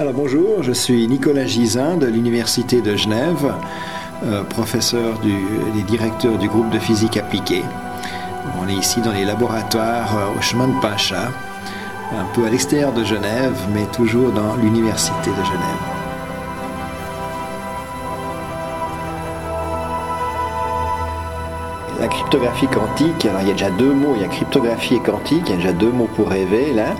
Alors 0.00 0.14
bonjour, 0.14 0.62
je 0.62 0.72
suis 0.72 1.06
Nicolas 1.08 1.44
Gisin 1.44 1.98
de 1.98 2.06
l'Université 2.06 2.80
de 2.80 2.96
Genève, 2.96 3.52
euh, 4.24 4.42
professeur 4.44 5.18
du, 5.18 5.34
et 5.78 5.82
directeur 5.82 6.38
du 6.38 6.48
groupe 6.48 6.70
de 6.70 6.78
physique 6.78 7.18
appliquée. 7.18 7.62
On 8.58 8.66
est 8.66 8.76
ici 8.76 9.02
dans 9.02 9.12
les 9.12 9.26
laboratoires 9.26 10.16
euh, 10.16 10.38
au 10.38 10.40
chemin 10.40 10.68
de 10.68 10.80
Pacha, 10.80 11.28
un 12.18 12.24
peu 12.34 12.46
à 12.46 12.48
l'extérieur 12.48 12.94
de 12.94 13.04
Genève, 13.04 13.54
mais 13.74 13.84
toujours 13.92 14.32
dans 14.32 14.56
l'Université 14.56 15.28
de 15.28 15.44
Genève. 15.44 16.00
La 22.00 22.08
cryptographie 22.08 22.68
quantique, 22.68 23.26
alors 23.26 23.42
il 23.42 23.48
y 23.48 23.50
a 23.50 23.52
déjà 23.52 23.70
deux 23.72 23.92
mots, 23.92 24.14
il 24.16 24.22
y 24.22 24.24
a 24.24 24.28
cryptographie 24.28 24.94
et 24.94 25.00
quantique, 25.00 25.42
il 25.44 25.50
y 25.50 25.52
a 25.52 25.56
déjà 25.56 25.72
deux 25.74 25.92
mots 25.92 26.08
pour 26.16 26.30
rêver 26.30 26.72
là. 26.72 26.94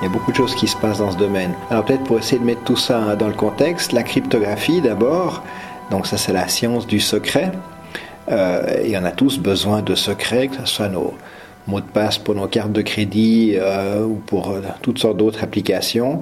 Il 0.00 0.04
y 0.04 0.06
a 0.06 0.10
beaucoup 0.10 0.30
de 0.30 0.36
choses 0.36 0.54
qui 0.54 0.68
se 0.68 0.76
passent 0.76 0.98
dans 0.98 1.10
ce 1.10 1.16
domaine. 1.16 1.52
Alors 1.70 1.84
peut-être 1.84 2.04
pour 2.04 2.18
essayer 2.18 2.38
de 2.38 2.44
mettre 2.44 2.62
tout 2.62 2.76
ça 2.76 3.16
dans 3.16 3.26
le 3.26 3.34
contexte, 3.34 3.92
la 3.92 4.04
cryptographie 4.04 4.80
d'abord, 4.80 5.42
donc 5.90 6.06
ça 6.06 6.16
c'est 6.16 6.32
la 6.32 6.46
science 6.48 6.86
du 6.86 7.00
secret. 7.00 7.50
Euh, 8.30 8.84
et 8.84 8.96
on 8.96 9.04
a 9.04 9.10
tous 9.10 9.38
besoin 9.38 9.82
de 9.82 9.94
secrets, 9.94 10.48
que 10.48 10.56
ce 10.56 10.66
soit 10.66 10.88
nos 10.88 11.14
mots 11.68 11.80
de 11.80 11.86
passe 11.86 12.18
pour 12.18 12.34
nos 12.34 12.46
cartes 12.46 12.72
de 12.72 12.82
crédit 12.82 13.54
euh, 13.56 14.04
ou 14.04 14.14
pour 14.14 14.50
euh, 14.50 14.62
toutes 14.82 14.98
sortes 14.98 15.16
d'autres 15.16 15.44
applications. 15.44 16.20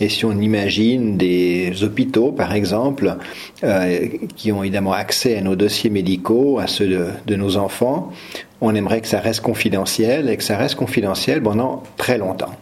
Et 0.00 0.08
si 0.08 0.24
on 0.24 0.32
imagine 0.32 1.16
des 1.16 1.82
hôpitaux, 1.82 2.32
par 2.32 2.54
exemple, 2.54 3.16
euh, 3.64 4.08
qui 4.36 4.52
ont 4.52 4.62
évidemment 4.62 4.92
accès 4.92 5.38
à 5.38 5.40
nos 5.40 5.56
dossiers 5.56 5.90
médicaux, 5.90 6.58
à 6.58 6.66
ceux 6.66 6.88
de, 6.88 7.06
de, 7.26 7.36
nos 7.36 7.56
enfants, 7.56 8.12
on 8.60 8.74
aimerait 8.74 9.00
que 9.00 9.08
ça 9.08 9.20
reste 9.20 9.40
confidentiel 9.40 10.28
et 10.28 10.36
que 10.36 10.42
ça 10.42 10.56
reste 10.56 10.74
confidentiel 10.74 11.42
pendant 11.42 11.82
très 11.96 12.18
longtemps. 12.18 12.52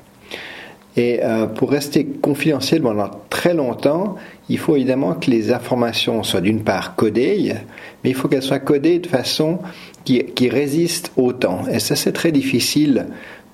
Et 0.97 1.21
euh, 1.25 1.47
pour 1.47 1.71
rester 1.71 2.05
confidentiel 2.05 2.81
pendant 2.83 3.11
très 3.29 3.53
longtemps, 3.53 4.17
il 4.49 4.59
faut 4.59 4.77
évidemment 4.77 5.15
que 5.15 5.31
les 5.31 5.53
informations 5.53 6.23
soient 6.23 6.41
d'une 6.41 6.63
part 6.63 6.95
codées, 6.95 7.55
mais 8.03 8.11
il 8.11 8.15
faut 8.15 8.29
qu'elles 8.29 8.43
soient 8.43 8.61
codées 8.61 9.01
de 9.01 9.09
façon 9.09 9.59
qui, 10.05 10.25
qui 10.25 10.49
résiste 10.49 11.13
au 11.17 11.33
temps. 11.33 11.63
Et 11.71 11.81
ça, 11.81 11.97
c'est 11.97 12.13
très 12.13 12.31
difficile 12.31 13.07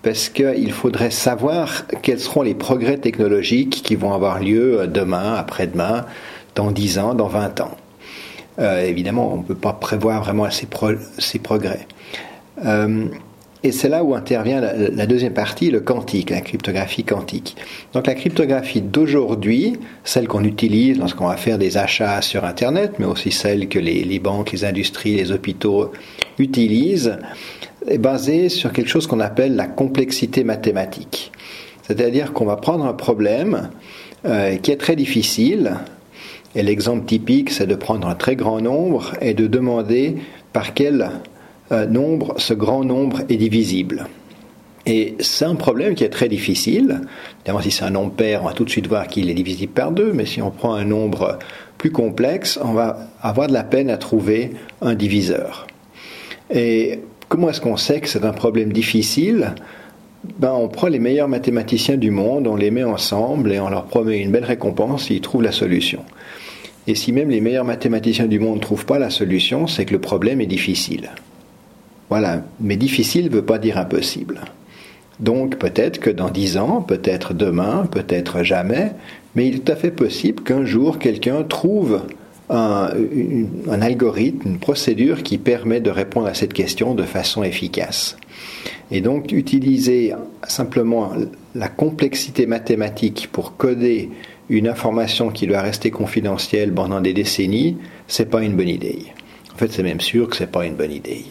parce 0.02 0.28
qu'il 0.28 0.72
faudrait 0.72 1.10
savoir 1.10 1.86
quels 2.02 2.20
seront 2.20 2.42
les 2.42 2.54
progrès 2.54 2.98
technologiques 2.98 3.82
qui 3.82 3.96
vont 3.96 4.12
avoir 4.12 4.40
lieu 4.40 4.86
demain, 4.86 5.34
après-demain, 5.34 6.06
dans 6.54 6.70
10 6.70 6.98
ans, 6.98 7.14
dans 7.14 7.28
20 7.28 7.60
ans. 7.60 7.76
Euh, 8.58 8.84
évidemment, 8.84 9.32
on 9.32 9.38
ne 9.38 9.42
peut 9.42 9.54
pas 9.54 9.72
prévoir 9.72 10.22
vraiment 10.22 10.50
ces, 10.50 10.66
pro 10.66 10.88
ces 11.18 11.38
progrès. 11.38 11.86
Euh, 12.64 13.06
et 13.62 13.72
c'est 13.72 13.88
là 13.90 14.02
où 14.04 14.14
intervient 14.14 14.60
la, 14.60 15.06
deuxième 15.06 15.34
partie, 15.34 15.70
le 15.70 15.80
quantique, 15.80 16.30
la 16.30 16.40
cryptographie 16.40 17.04
quantique. 17.04 17.56
Donc 17.92 18.06
la 18.06 18.14
cryptographie 18.14 18.80
d'aujourd'hui, 18.80 19.74
celle 20.02 20.28
qu'on 20.28 20.44
utilise 20.44 20.98
lorsqu'on 20.98 21.26
va 21.26 21.36
faire 21.36 21.58
des 21.58 21.76
achats 21.76 22.22
sur 22.22 22.44
Internet, 22.44 22.92
mais 22.98 23.04
aussi 23.04 23.30
celle 23.30 23.68
que 23.68 23.78
les, 23.78 24.18
banques, 24.18 24.52
les 24.52 24.64
industries, 24.64 25.16
les 25.16 25.30
hôpitaux 25.30 25.92
utilisent, 26.38 27.18
est 27.86 27.98
basée 27.98 28.48
sur 28.48 28.72
quelque 28.72 28.88
chose 28.88 29.06
qu'on 29.06 29.20
appelle 29.20 29.56
la 29.56 29.66
complexité 29.66 30.42
mathématique. 30.42 31.30
C'est-à-dire 31.82 32.32
qu'on 32.32 32.46
va 32.46 32.56
prendre 32.56 32.86
un 32.86 32.94
problème 32.94 33.70
euh, 34.24 34.56
qui 34.56 34.70
est 34.70 34.76
très 34.76 34.96
difficile, 34.96 35.76
et 36.54 36.62
l'exemple 36.62 37.04
typique, 37.04 37.50
c'est 37.50 37.66
de 37.66 37.74
prendre 37.74 38.08
un 38.08 38.14
très 38.14 38.36
grand 38.36 38.60
nombre 38.60 39.12
et 39.20 39.34
de 39.34 39.46
demander 39.46 40.16
par 40.52 40.74
quel 40.74 41.02
euh, 41.02 41.06
nombre, 41.70 42.34
ce 42.38 42.54
grand 42.54 42.84
nombre 42.84 43.20
est 43.28 43.36
divisible. 43.36 44.06
Et 44.86 45.14
c'est 45.20 45.44
un 45.44 45.54
problème 45.54 45.94
qui 45.94 46.04
est 46.04 46.08
très 46.08 46.28
difficile. 46.28 47.02
Évidemment, 47.40 47.60
si 47.60 47.70
c'est 47.70 47.84
un 47.84 47.90
nombre 47.90 48.12
pair, 48.12 48.42
on 48.42 48.46
va 48.46 48.54
tout 48.54 48.64
de 48.64 48.70
suite 48.70 48.86
voir 48.86 49.08
qu'il 49.08 49.28
est 49.28 49.34
divisible 49.34 49.72
par 49.72 49.92
deux, 49.92 50.12
mais 50.12 50.26
si 50.26 50.40
on 50.40 50.50
prend 50.50 50.74
un 50.74 50.84
nombre 50.84 51.38
plus 51.78 51.90
complexe, 51.90 52.58
on 52.62 52.72
va 52.72 53.08
avoir 53.20 53.46
de 53.46 53.52
la 53.52 53.62
peine 53.62 53.90
à 53.90 53.98
trouver 53.98 54.52
un 54.80 54.94
diviseur. 54.94 55.66
Et 56.50 57.00
comment 57.28 57.50
est-ce 57.50 57.60
qu'on 57.60 57.76
sait 57.76 58.00
que 58.00 58.08
c'est 58.08 58.24
un 58.24 58.32
problème 58.32 58.72
difficile? 58.72 59.54
Ben, 60.38 60.52
on 60.52 60.68
prend 60.68 60.88
les 60.88 60.98
meilleurs 60.98 61.28
mathématiciens 61.28 61.96
du 61.96 62.10
monde, 62.10 62.46
on 62.46 62.56
les 62.56 62.70
met 62.70 62.84
ensemble 62.84 63.52
et 63.52 63.60
on 63.60 63.70
leur 63.70 63.84
promet 63.84 64.18
une 64.18 64.30
belle 64.30 64.44
récompense 64.44 65.04
s'ils 65.04 65.20
trouvent 65.20 65.42
la 65.42 65.52
solution. 65.52 66.04
Et 66.86 66.94
si 66.94 67.12
même 67.12 67.30
les 67.30 67.40
meilleurs 67.40 67.64
mathématiciens 67.64 68.26
du 68.26 68.38
monde 68.38 68.56
ne 68.56 68.60
trouvent 68.60 68.86
pas 68.86 68.98
la 68.98 69.10
solution, 69.10 69.66
c'est 69.66 69.84
que 69.84 69.92
le 69.92 70.00
problème 70.00 70.40
est 70.40 70.46
difficile. 70.46 71.10
Voilà, 72.10 72.42
mais 72.60 72.76
difficile 72.76 73.26
ne 73.26 73.30
veut 73.30 73.44
pas 73.44 73.58
dire 73.58 73.78
impossible. 73.78 74.40
Donc 75.20 75.56
peut-être 75.56 76.00
que 76.00 76.10
dans 76.10 76.28
dix 76.28 76.56
ans, 76.56 76.82
peut-être 76.82 77.34
demain, 77.34 77.86
peut-être 77.90 78.42
jamais, 78.42 78.92
mais 79.34 79.46
il 79.46 79.56
est 79.56 79.58
tout 79.60 79.72
à 79.72 79.76
fait 79.76 79.90
possible 79.92 80.42
qu'un 80.42 80.64
jour 80.64 80.98
quelqu'un 80.98 81.44
trouve 81.44 82.02
un, 82.48 82.90
algorithme, 83.80 84.48
une 84.48 84.58
procédure 84.58 85.22
qui 85.22 85.38
permet 85.38 85.80
de 85.80 85.90
répondre 85.90 86.26
à 86.26 86.34
cette 86.34 86.52
question 86.52 86.94
de 86.94 87.04
façon 87.04 87.44
efficace. 87.44 88.16
Et 88.90 89.00
donc 89.02 89.30
utiliser 89.30 90.14
simplement 90.48 91.12
la 91.54 91.68
complexité 91.68 92.46
mathématique 92.46 93.28
pour 93.30 93.56
coder 93.56 94.10
une 94.48 94.66
information 94.66 95.30
qui 95.30 95.46
doit 95.46 95.60
rester 95.60 95.92
confidentielle 95.92 96.72
pendant 96.72 97.00
des 97.00 97.12
décennies, 97.12 97.76
c'est 98.08 98.28
pas 98.28 98.42
une 98.42 98.56
bonne 98.56 98.68
idée. 98.68 98.98
En 99.54 99.58
fait, 99.58 99.70
c'est 99.70 99.84
même 99.84 100.00
sûr 100.00 100.28
que 100.28 100.34
c'est 100.34 100.50
pas 100.50 100.66
une 100.66 100.74
bonne 100.74 100.90
idée. 100.90 101.24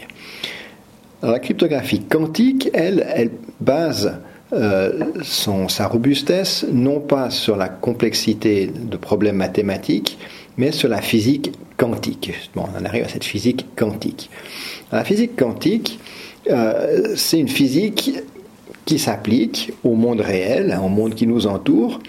La 1.22 1.40
cryptographie 1.40 2.02
quantique, 2.02 2.70
elle, 2.74 3.06
elle 3.14 3.32
base 3.60 4.20
euh, 4.54 5.06
sa 5.24 5.88
robustesse 5.88 6.66
non 6.72 7.02
pas 7.02 7.30
sur 7.30 7.58
la 7.58 7.68
complexité 7.68 8.68
de 8.68 8.98
problèmes 8.98 9.36
mathématiques, 9.36 10.18
mais 10.58 10.72
sur 10.72 10.88
la 10.88 11.02
physique 11.02 11.52
quantique. 11.76 12.34
Bon, 12.56 12.66
on 12.74 12.82
en 12.82 12.86
arrive 12.86 13.04
à 13.04 13.10
cette 13.10 13.26
physique 13.26 13.66
quantique. 13.76 14.30
La 14.92 15.04
physique 15.04 15.36
quantique, 15.36 16.00
euh, 16.50 17.14
c'est 17.16 17.40
une 17.40 17.50
physique 17.50 18.14
qui 18.86 18.98
s'applique 18.98 19.74
au 19.84 19.96
monde 19.96 20.22
réel, 20.22 20.80
au 20.84 20.90
monde 20.90 21.16
qui 21.16 21.28
nous 21.28 21.48
entoure, 21.48 22.00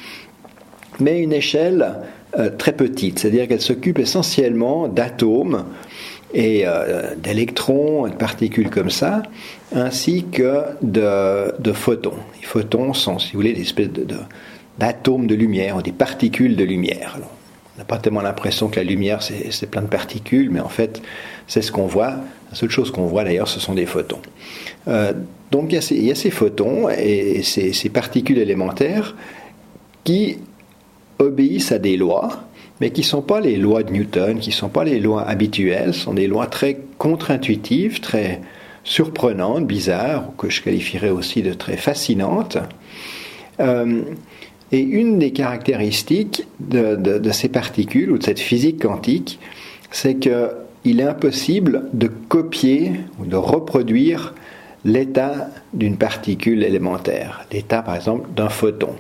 mais 1.01 1.11
à 1.11 1.17
une 1.17 1.33
échelle 1.33 1.95
euh, 2.39 2.49
très 2.57 2.73
petite, 2.73 3.19
c'est-à-dire 3.19 3.49
qu'elle 3.49 3.61
s'occupe 3.61 3.99
essentiellement 3.99 4.87
d'atomes 4.87 5.65
et 6.33 6.63
euh, 6.65 7.15
d'électrons, 7.17 8.07
de 8.07 8.15
particules 8.15 8.71
comme 8.71 8.91
ça, 8.91 9.23
ainsi 9.73 10.25
que 10.31 10.63
de, 10.83 11.73
photons. 11.73 12.15
Les 12.41 12.47
photons 12.47 12.93
sont, 12.95 13.19
si 13.19 13.33
vous 13.33 13.39
voulez, 13.39 13.53
des 13.53 13.63
espèces 13.63 13.91
d'atomes 14.79 15.27
de, 15.27 15.35
de, 15.35 15.41
lumière, 15.41 15.77
ou 15.77 15.83
des 15.83 15.93
particules 15.93 16.57
de 16.57 16.65
lumière. 16.65 17.19
On 17.77 17.79
n'a 17.79 17.85
pas 17.85 17.99
tellement 17.99 18.21
l'impression 18.21 18.69
que 18.69 18.77
la 18.77 18.85
lumière, 18.85 19.23
c'est 19.23 19.71
plein 19.71 19.83
de 19.83 19.89
particules, 19.89 20.51
mais 20.51 20.61
en 20.61 20.69
fait, 20.69 21.03
c'est 21.47 21.63
ce 21.63 21.73
qu'on 21.73 21.87
voit. 21.87 22.17
La 22.51 22.55
seule 22.55 22.71
chose 22.71 22.91
qu'on 22.91 23.07
voit 23.07 23.25
d'ailleurs, 23.25 23.49
ce 23.49 23.61
sont 23.61 23.75
des 23.75 23.87
photons. 23.87 24.21
Euh, 24.89 25.13
donc 25.51 25.73
il 25.73 26.05
y, 26.05 26.11
a 26.11 26.15
ces, 26.15 26.31
photons 26.31 26.89
et 26.91 27.43
ces 27.43 27.89
particules 27.89 28.39
élémentaires 28.39 29.17
qui 30.05 30.39
obéissent 31.19 31.73
à 31.73 31.79
des 31.79 31.97
lois, 31.97 32.45
mais 32.81 32.91
qui 32.91 33.03
ne 33.03 33.07
sont 33.07 33.23
pas 33.23 33.41
les 33.41 33.57
lois 33.57 33.83
de 33.83 33.93
Newton, 33.93 34.39
qui 34.39 34.51
ne 34.51 34.55
sont 34.55 34.69
pas 34.69 34.85
les 34.85 35.01
lois 35.01 35.23
habituelles, 35.23 35.95
sont 35.95 36.15
des 36.15 36.27
lois 36.27 36.47
très 36.47 36.79
contre-intuitives, 36.99 38.01
très 38.01 38.41
surprenantes, 38.85 39.67
bizarres, 39.67 40.33
que 40.39 40.49
je 40.49 40.63
qualifierais 40.63 41.11
aussi 41.11 41.43
de 41.43 41.53
très 41.53 41.77
fascinantes. 41.77 42.59
Euh, 43.61 44.03
et 44.73 44.81
une 44.81 45.19
des 45.19 45.33
caractéristiques 45.33 46.47
de, 46.61 46.95
de, 46.95 47.19
de, 47.19 47.31
ces 47.33 47.49
particules 47.49 48.11
ou 48.11 48.19
de 48.19 48.23
cette 48.23 48.39
physique 48.39 48.81
quantique, 48.81 49.39
c'est 49.91 50.17
qu'il 50.17 51.01
est 51.01 51.05
impossible 51.05 51.89
de 51.93 52.07
copier 52.07 52.93
ou 53.19 53.27
de 53.27 53.37
reproduire 53.37 54.35
l'état 54.85 55.49
d'une 55.75 55.97
particule 55.97 56.63
élémentaire, 56.63 57.45
l'état 57.53 57.83
par 57.83 57.97
exemple 57.97 58.29
d'un 58.35 58.49
photon. 58.49 58.91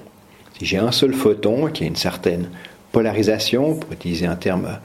Si 0.58 0.66
j'ai 0.66 0.78
un 0.78 0.92
seul 0.92 1.14
photon 1.14 1.68
qui 1.68 1.84
a 1.84 1.86
une 1.86 1.96
certaine 1.96 2.50
polarisation, 2.92 3.74
pour 3.74 3.92
utiliser 3.92 4.26
un 4.26 4.36
terme 4.36 4.78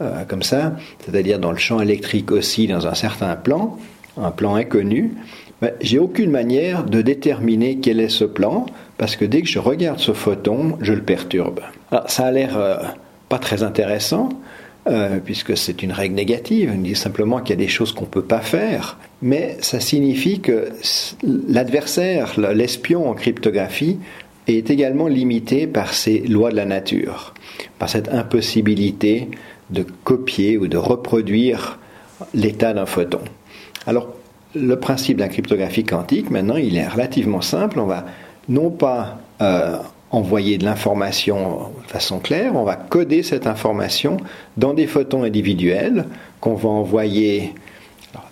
euh, 0.00 0.24
comme 0.26 0.42
ça, 0.42 0.76
c'est-à-dire 1.04 1.38
dans 1.38 1.52
le 1.52 1.58
champ 1.58 1.80
électrique 1.80 2.32
aussi 2.32 2.66
dans 2.66 2.86
un 2.86 2.94
certain 2.94 3.36
plan, 3.36 3.78
un 4.16 4.30
plan 4.30 4.54
inconnu, 4.54 5.12
ben, 5.60 5.72
j'ai 5.82 5.98
aucune 5.98 6.30
manière 6.30 6.84
de 6.84 7.02
déterminer 7.02 7.78
quel 7.82 8.00
est 8.00 8.08
ce 8.08 8.24
plan, 8.24 8.66
parce 8.96 9.16
que 9.16 9.24
dès 9.26 9.42
que 9.42 9.48
je 9.48 9.58
regarde 9.58 9.98
ce 9.98 10.12
photon, 10.12 10.78
je 10.80 10.94
le 10.94 11.02
perturbe. 11.02 11.60
Alors, 11.90 12.10
ça 12.10 12.26
a 12.26 12.30
l'air 12.30 12.56
euh, 12.56 12.76
pas 13.28 13.38
très 13.38 13.62
intéressant, 13.62 14.30
euh, 14.88 15.18
puisque 15.22 15.56
c'est 15.58 15.82
une 15.82 15.92
règle 15.92 16.14
négative, 16.14 16.72
on 16.74 16.80
dit 16.80 16.94
simplement 16.94 17.40
qu'il 17.40 17.50
y 17.50 17.58
a 17.58 17.62
des 17.62 17.68
choses 17.68 17.92
qu'on 17.92 18.06
ne 18.06 18.10
peut 18.10 18.24
pas 18.24 18.40
faire, 18.40 18.96
mais 19.20 19.58
ça 19.60 19.80
signifie 19.80 20.40
que 20.40 20.70
l'adversaire, 21.22 22.40
l'espion 22.40 23.10
en 23.10 23.12
cryptographie, 23.12 23.98
est 24.56 24.70
également 24.70 25.08
limité 25.08 25.66
par 25.66 25.94
ces 25.94 26.20
lois 26.20 26.50
de 26.50 26.56
la 26.56 26.64
nature, 26.64 27.34
par 27.78 27.88
cette 27.88 28.08
impossibilité 28.08 29.28
de 29.70 29.84
copier 30.04 30.58
ou 30.58 30.66
de 30.66 30.76
reproduire 30.76 31.78
l'état 32.34 32.72
d'un 32.72 32.86
photon. 32.86 33.20
Alors, 33.86 34.08
le 34.54 34.76
principe 34.76 35.18
de 35.18 35.22
la 35.22 35.28
cryptographie 35.28 35.84
quantique, 35.84 36.30
maintenant, 36.30 36.56
il 36.56 36.76
est 36.76 36.88
relativement 36.88 37.40
simple. 37.40 37.78
On 37.78 37.86
va 37.86 38.04
non 38.48 38.70
pas 38.70 39.18
euh, 39.40 39.76
envoyer 40.10 40.58
de 40.58 40.64
l'information 40.64 41.70
de 41.86 41.90
façon 41.90 42.18
claire, 42.18 42.56
on 42.56 42.64
va 42.64 42.76
coder 42.76 43.22
cette 43.22 43.46
information 43.46 44.16
dans 44.56 44.74
des 44.74 44.86
photons 44.86 45.22
individuels 45.22 46.06
qu'on 46.40 46.54
va 46.54 46.68
envoyer 46.68 47.54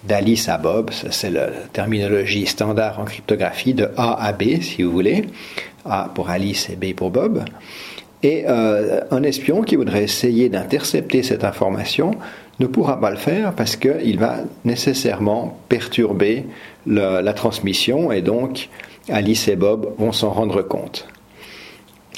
d'Alice 0.04 0.48
à 0.48 0.58
Bob, 0.58 0.90
c'est 0.92 1.30
la 1.30 1.46
terminologie 1.72 2.46
standard 2.46 2.98
en 2.98 3.04
cryptographie, 3.04 3.74
de 3.74 3.90
A 3.96 4.24
à 4.24 4.32
B 4.32 4.60
si 4.60 4.82
vous 4.82 4.90
voulez, 4.90 5.26
A 5.84 6.10
pour 6.14 6.30
Alice 6.30 6.68
et 6.70 6.76
B 6.76 6.94
pour 6.94 7.10
Bob. 7.10 7.44
Et 8.22 8.44
euh, 8.48 9.00
un 9.10 9.22
espion 9.22 9.62
qui 9.62 9.76
voudrait 9.76 10.04
essayer 10.04 10.48
d'intercepter 10.48 11.22
cette 11.22 11.44
information 11.44 12.12
ne 12.58 12.66
pourra 12.66 13.00
pas 13.00 13.10
le 13.10 13.16
faire 13.16 13.52
parce 13.52 13.76
qu'il 13.76 14.18
va 14.18 14.38
nécessairement 14.64 15.56
perturber 15.68 16.44
la 16.86 17.32
transmission 17.32 18.10
et 18.10 18.22
donc 18.22 18.68
Alice 19.08 19.46
et 19.46 19.56
Bob 19.56 19.94
vont 19.98 20.12
s'en 20.12 20.30
rendre 20.30 20.62
compte. 20.62 21.06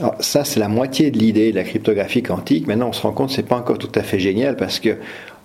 Alors, 0.00 0.14
ça, 0.20 0.44
c'est 0.44 0.60
la 0.60 0.68
moitié 0.68 1.10
de 1.10 1.18
l'idée 1.18 1.50
de 1.50 1.56
la 1.56 1.64
cryptographie 1.64 2.22
quantique. 2.22 2.66
Maintenant, 2.66 2.88
on 2.88 2.92
se 2.92 3.02
rend 3.02 3.12
compte 3.12 3.28
que 3.28 3.34
ce 3.34 3.42
n'est 3.42 3.46
pas 3.46 3.56
encore 3.56 3.76
tout 3.76 3.92
à 3.94 4.02
fait 4.02 4.18
génial 4.18 4.56
parce 4.56 4.80
que 4.80 4.96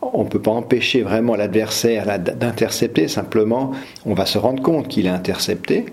on 0.01 0.23
ne 0.23 0.29
peut 0.29 0.41
pas 0.41 0.51
empêcher 0.51 1.01
vraiment 1.01 1.35
l'adversaire 1.35 2.19
d'intercepter, 2.19 3.07
simplement 3.07 3.71
on 4.05 4.13
va 4.13 4.25
se 4.25 4.37
rendre 4.37 4.61
compte 4.61 4.87
qu'il 4.87 5.07
est 5.07 5.09
intercepté. 5.09 5.85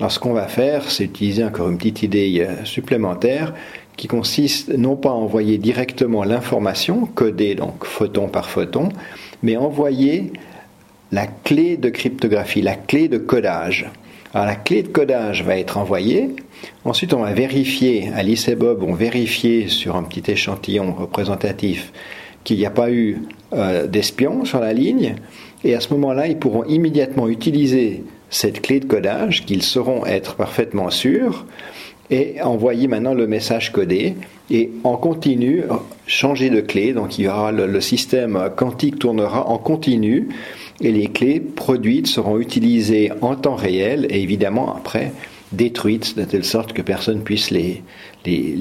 Alors 0.00 0.10
ce 0.10 0.18
qu'on 0.18 0.32
va 0.32 0.46
faire, 0.46 0.90
c'est 0.90 1.04
utiliser 1.04 1.44
encore 1.44 1.68
une 1.68 1.76
petite 1.76 2.02
idée 2.02 2.40
euh, 2.40 2.64
supplémentaire 2.64 3.52
qui 3.98 4.08
consiste 4.08 4.70
non 4.70 4.96
pas 4.96 5.10
à 5.10 5.12
envoyer 5.12 5.58
directement 5.58 6.24
l'information, 6.24 7.04
codée 7.04 7.54
donc 7.54 7.84
photon 7.84 8.28
par 8.28 8.48
photon, 8.48 8.88
mais 9.42 9.58
envoyer 9.58 10.32
la 11.12 11.26
clé 11.26 11.76
de 11.76 11.90
cryptographie, 11.90 12.62
la 12.62 12.76
clé 12.76 13.08
de 13.08 13.18
codage. 13.18 13.90
Alors 14.32 14.46
la 14.46 14.54
clé 14.54 14.82
de 14.82 14.88
codage 14.88 15.44
va 15.44 15.58
être 15.58 15.76
envoyée, 15.76 16.30
ensuite 16.86 17.12
on 17.12 17.20
va 17.20 17.34
vérifier, 17.34 18.10
Alice 18.14 18.48
et 18.48 18.54
Bob 18.54 18.80
vont 18.80 18.94
vérifier 18.94 19.68
sur 19.68 19.96
un 19.96 20.02
petit 20.04 20.30
échantillon 20.30 20.94
représentatif 20.94 21.92
qu'il 22.42 22.56
n'y 22.56 22.64
a 22.64 22.70
pas 22.70 22.90
eu 22.90 23.18
euh, 23.52 23.86
d'espions 23.86 24.46
sur 24.46 24.60
la 24.60 24.72
ligne, 24.72 25.16
et 25.62 25.74
à 25.74 25.80
ce 25.80 25.92
moment-là, 25.92 26.26
ils 26.26 26.38
pourront 26.38 26.64
immédiatement 26.64 27.28
utiliser 27.28 28.02
cette 28.30 28.62
clé 28.62 28.80
de 28.80 28.86
codage, 28.86 29.44
qu'ils 29.44 29.62
sauront 29.62 30.06
être 30.06 30.36
parfaitement 30.36 30.90
sûrs, 30.90 31.44
et 32.10 32.40
envoyer 32.42 32.88
maintenant 32.88 33.14
le 33.14 33.26
message 33.26 33.70
codé, 33.72 34.14
et 34.50 34.70
en 34.82 34.96
continu, 34.96 35.62
changer 36.06 36.50
de 36.50 36.60
clé, 36.60 36.92
donc 36.92 37.14
aura 37.20 37.52
le, 37.52 37.80
système 37.80 38.50
quantique 38.56 38.98
tournera 38.98 39.46
en 39.48 39.58
continu, 39.58 40.28
et 40.80 40.90
les 40.90 41.06
clés 41.08 41.40
produites 41.40 42.08
seront 42.08 42.38
utilisées 42.38 43.12
en 43.20 43.36
temps 43.36 43.54
réel, 43.54 44.06
et 44.10 44.22
évidemment 44.22 44.74
après 44.74 45.12
détruites, 45.52 46.16
de 46.16 46.24
telle 46.24 46.44
sorte 46.44 46.72
que 46.72 46.82
personne 46.82 47.22
puisse 47.22 47.50
les, 47.50 47.82
les, 48.24 48.56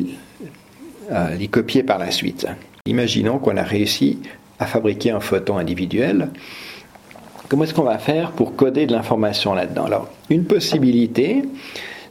euh, 1.12 1.36
les 1.36 1.48
copier 1.48 1.84
par 1.84 1.98
la 1.98 2.12
suite. 2.12 2.48
Imaginons 2.86 3.40
qu'on 3.40 3.58
a 3.58 3.64
réussi 3.64 4.20
à 4.60 4.66
fabriquer 4.66 5.12
un 5.12 5.20
photon 5.20 5.58
individuel. 5.58 6.30
Comment 7.50 7.64
est-ce 7.64 7.74
qu'on 7.74 7.82
va 7.82 7.98
faire 7.98 8.32
pour 8.32 8.56
coder 8.56 8.86
de 8.86 8.92
l'information 8.92 9.56
là-dedans? 9.56 9.86
Alors, 9.86 10.08
une 10.30 10.46
possibilité, 10.46 11.42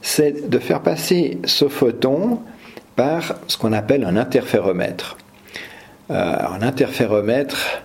c'est 0.01 0.49
de 0.49 0.59
faire 0.59 0.81
passer 0.81 1.37
ce 1.45 1.69
photon 1.69 2.39
par 2.97 3.35
ce 3.47 3.57
qu'on 3.57 3.71
appelle 3.71 4.03
un 4.03 4.17
interféromètre. 4.17 5.17
Euh, 6.11 6.35
un 6.37 6.61
interféromètre, 6.61 7.81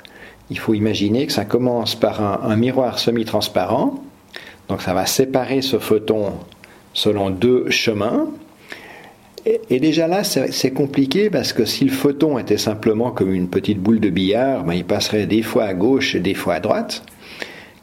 il 0.50 0.58
faut 0.58 0.74
imaginer 0.74 1.26
que 1.26 1.32
ça 1.32 1.44
commence 1.44 1.94
par 1.94 2.20
un, 2.20 2.56
miroir 2.56 2.98
semi-transparent. 2.98 4.02
Donc 4.68 4.82
ça 4.82 4.92
va 4.92 5.06
séparer 5.06 5.62
ce 5.62 5.78
photon 5.78 6.32
selon 6.92 7.30
deux 7.30 7.70
chemins. 7.70 8.26
Et, 9.46 9.78
déjà 9.78 10.08
là, 10.08 10.24
c'est 10.24 10.72
compliqué 10.72 11.30
parce 11.30 11.52
que 11.52 11.66
si 11.66 11.84
le 11.84 11.92
photon 11.92 12.36
était 12.38 12.56
simplement 12.56 13.12
comme 13.12 13.32
une 13.32 13.48
petite 13.48 13.78
boule 13.78 14.00
de 14.00 14.08
billard, 14.08 14.64
ben, 14.64 14.72
il 14.72 14.84
passerait 14.84 15.26
des 15.26 15.42
fois 15.42 15.64
à 15.64 15.74
gauche 15.74 16.16
et 16.16 16.20
des 16.20 16.34
fois 16.34 16.54
à 16.54 16.60
droite. 16.60 17.04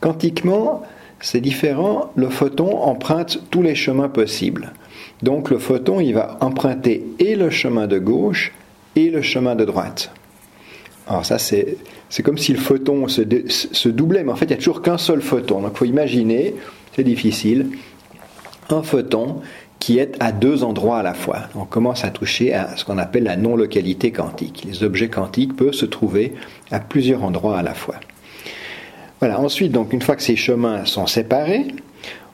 Quantiquement, 0.02 0.82
c'est 1.22 1.42
différent. 1.42 2.12
Le 2.16 2.30
photon 2.30 2.78
emprunte 2.82 3.40
tous 3.52 3.62
les 3.62 3.76
chemins 3.76 4.10
possibles. 4.10 4.74
Donc 5.22 5.50
le 5.50 5.60
photon, 5.60 6.00
il 6.00 6.14
va 6.14 6.38
emprunter 6.42 7.06
et 7.20 7.36
le 7.36 7.50
chemin 7.50 7.88
de 7.88 8.00
gauche 8.00 8.52
et 8.96 9.10
le 9.10 9.22
chemin 9.22 9.56
de 9.56 9.64
droite. 9.64 10.12
Alors 11.08 11.26
ça, 11.26 11.38
c'est, 11.38 11.78
comme 12.24 12.38
si 12.38 12.54
le 12.54 12.60
photon 12.60 13.08
se, 13.08 13.22
se, 13.48 13.90
doublait, 13.90 14.24
mais 14.24 14.32
en 14.32 14.36
fait, 14.36 14.46
il 14.46 14.50
n'y 14.50 14.56
a 14.56 14.58
toujours 14.58 14.82
qu'un 14.82 14.98
seul 14.98 15.22
photon. 15.22 15.62
Donc 15.62 15.72
il 15.76 15.78
faut 15.78 15.86
imaginer, 15.86 16.56
c'est 16.96 17.04
difficile, 17.04 17.68
un 18.70 18.84
photon 18.84 19.42
qui 19.80 19.98
est 19.98 20.16
à 20.20 20.32
deux 20.32 20.64
endroits 20.64 21.00
à 21.00 21.04
la 21.04 21.14
fois. 21.14 21.40
On 21.56 21.66
commence 21.66 22.06
à 22.06 22.12
toucher 22.12 22.54
à 22.54 22.78
ce 22.78 22.86
qu'on 22.86 22.98
appelle 22.98 23.24
la 23.24 23.36
non-localité 23.36 24.12
quantique. 24.12 24.64
Les 24.66 24.84
objets 24.84 25.10
quantiques 25.10 25.56
peuvent 25.56 25.74
se 25.74 25.86
trouver 25.86 26.34
à 26.70 26.80
plusieurs 26.80 27.24
endroits 27.24 27.58
à 27.58 27.64
la 27.64 27.74
fois. 27.74 27.96
Voilà, 29.22 29.40
ensuite, 29.40 29.78
une 29.92 30.02
fois 30.02 30.16
que 30.16 30.24
ces 30.24 30.36
chemins 30.36 30.84
sont 30.86 31.06
séparés, 31.06 31.68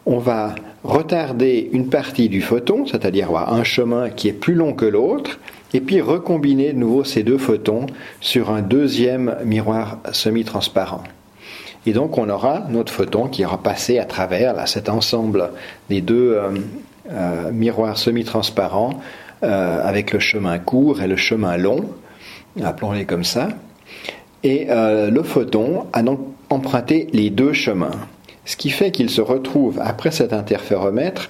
on 0.05 0.19
va 0.19 0.55
retarder 0.85 1.69
une 1.73 1.89
partie 1.89 2.29
du 2.29 2.41
photon, 2.41 2.85
c'est-à-dire 2.85 3.35
un 3.35 3.65
chemin 3.65 4.09
qui 4.09 4.29
est 4.29 4.33
plus 4.33 4.53
long 4.53 4.73
que 4.73 4.85
l'autre, 4.85 5.37
et 5.73 5.81
puis 5.81 5.99
recombiner 5.99 6.71
de 6.71 6.77
nouveau 6.77 7.03
ces 7.03 7.23
deux 7.23 7.37
photons 7.37 7.87
sur 8.21 8.51
un 8.51 8.61
deuxième 8.61 9.35
miroir 9.43 9.99
semi-transparent. 10.13 11.03
Et 11.85 11.91
donc 11.91 12.17
on 12.17 12.29
aura 12.29 12.63
notre 12.69 12.93
photon 12.93 13.27
qui 13.27 13.43
aura 13.43 13.61
passé 13.61 13.99
à 13.99 14.05
travers 14.05 14.65
cet 14.65 14.87
ensemble 14.87 15.49
des 15.89 15.99
deux 15.99 16.35
euh, 16.35 16.51
euh, 17.11 17.51
miroir 17.51 17.97
semi-transparent 17.97 19.01
euh, 19.43 19.81
avec 19.83 20.13
le 20.13 20.19
chemin 20.19 20.57
court 20.57 21.01
et 21.01 21.07
le 21.07 21.17
chemin 21.17 21.57
long, 21.57 21.83
appelons-les 22.63 23.03
comme 23.03 23.25
ça. 23.25 23.49
Et 24.43 24.67
euh, 24.69 25.09
le 25.09 25.23
photon 25.23 25.85
a 25.93 26.03
donc 26.03 26.19
emprunté 26.49 27.07
les 27.13 27.29
deux 27.29 27.53
chemins, 27.53 27.91
ce 28.45 28.55
qui 28.55 28.69
fait 28.69 28.91
qu'il 28.91 29.09
se 29.09 29.21
retrouve 29.21 29.79
après 29.83 30.11
cet 30.11 30.31
interféromètre 30.31 31.29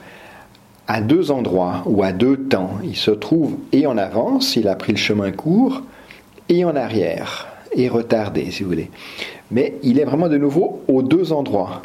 à 0.87 1.01
deux 1.01 1.31
endroits 1.31 1.83
ou 1.85 2.03
à 2.03 2.11
deux 2.11 2.37
temps. 2.37 2.71
Il 2.83 2.95
se 2.95 3.11
trouve 3.11 3.57
et 3.71 3.87
en 3.87 3.97
avance, 3.97 4.55
il 4.55 4.67
a 4.67 4.75
pris 4.75 4.93
le 4.93 4.97
chemin 4.97 5.31
court, 5.31 5.83
et 6.49 6.63
en 6.63 6.75
arrière, 6.75 7.47
et 7.73 7.89
retardé 7.89 8.51
si 8.51 8.63
vous 8.63 8.69
voulez. 8.69 8.89
Mais 9.51 9.75
il 9.83 9.99
est 9.99 10.05
vraiment 10.05 10.29
de 10.29 10.37
nouveau 10.37 10.81
aux 10.87 11.01
deux 11.01 11.33
endroits, 11.33 11.81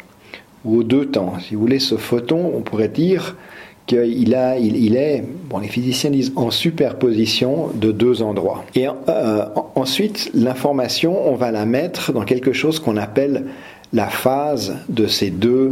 ou 0.65 0.77
aux 0.77 0.83
deux 0.83 1.07
temps. 1.07 1.33
Si 1.39 1.55
vous 1.55 1.61
voulez, 1.61 1.79
ce 1.79 1.95
photon, 1.95 2.53
on 2.55 2.61
pourrait 2.61 2.87
dire, 2.87 3.35
qu'il 3.85 4.33
a, 4.33 4.57
il, 4.57 4.95
est, 4.95 5.23
bon, 5.49 5.59
les 5.59 5.67
physiciens 5.67 6.09
disent 6.09 6.31
en 6.35 6.51
superposition 6.51 7.69
de 7.73 7.91
deux 7.91 8.21
endroits. 8.21 8.63
Et 8.75 8.87
euh, 8.87 9.45
ensuite, 9.75 10.31
l'information, 10.33 11.27
on 11.27 11.35
va 11.35 11.51
la 11.51 11.65
mettre 11.65 12.13
dans 12.13 12.23
quelque 12.23 12.53
chose 12.53 12.79
qu'on 12.79 12.97
appelle 12.97 13.45
la 13.91 14.07
phase 14.07 14.77
de 14.89 15.07
ces 15.07 15.29
deux 15.29 15.71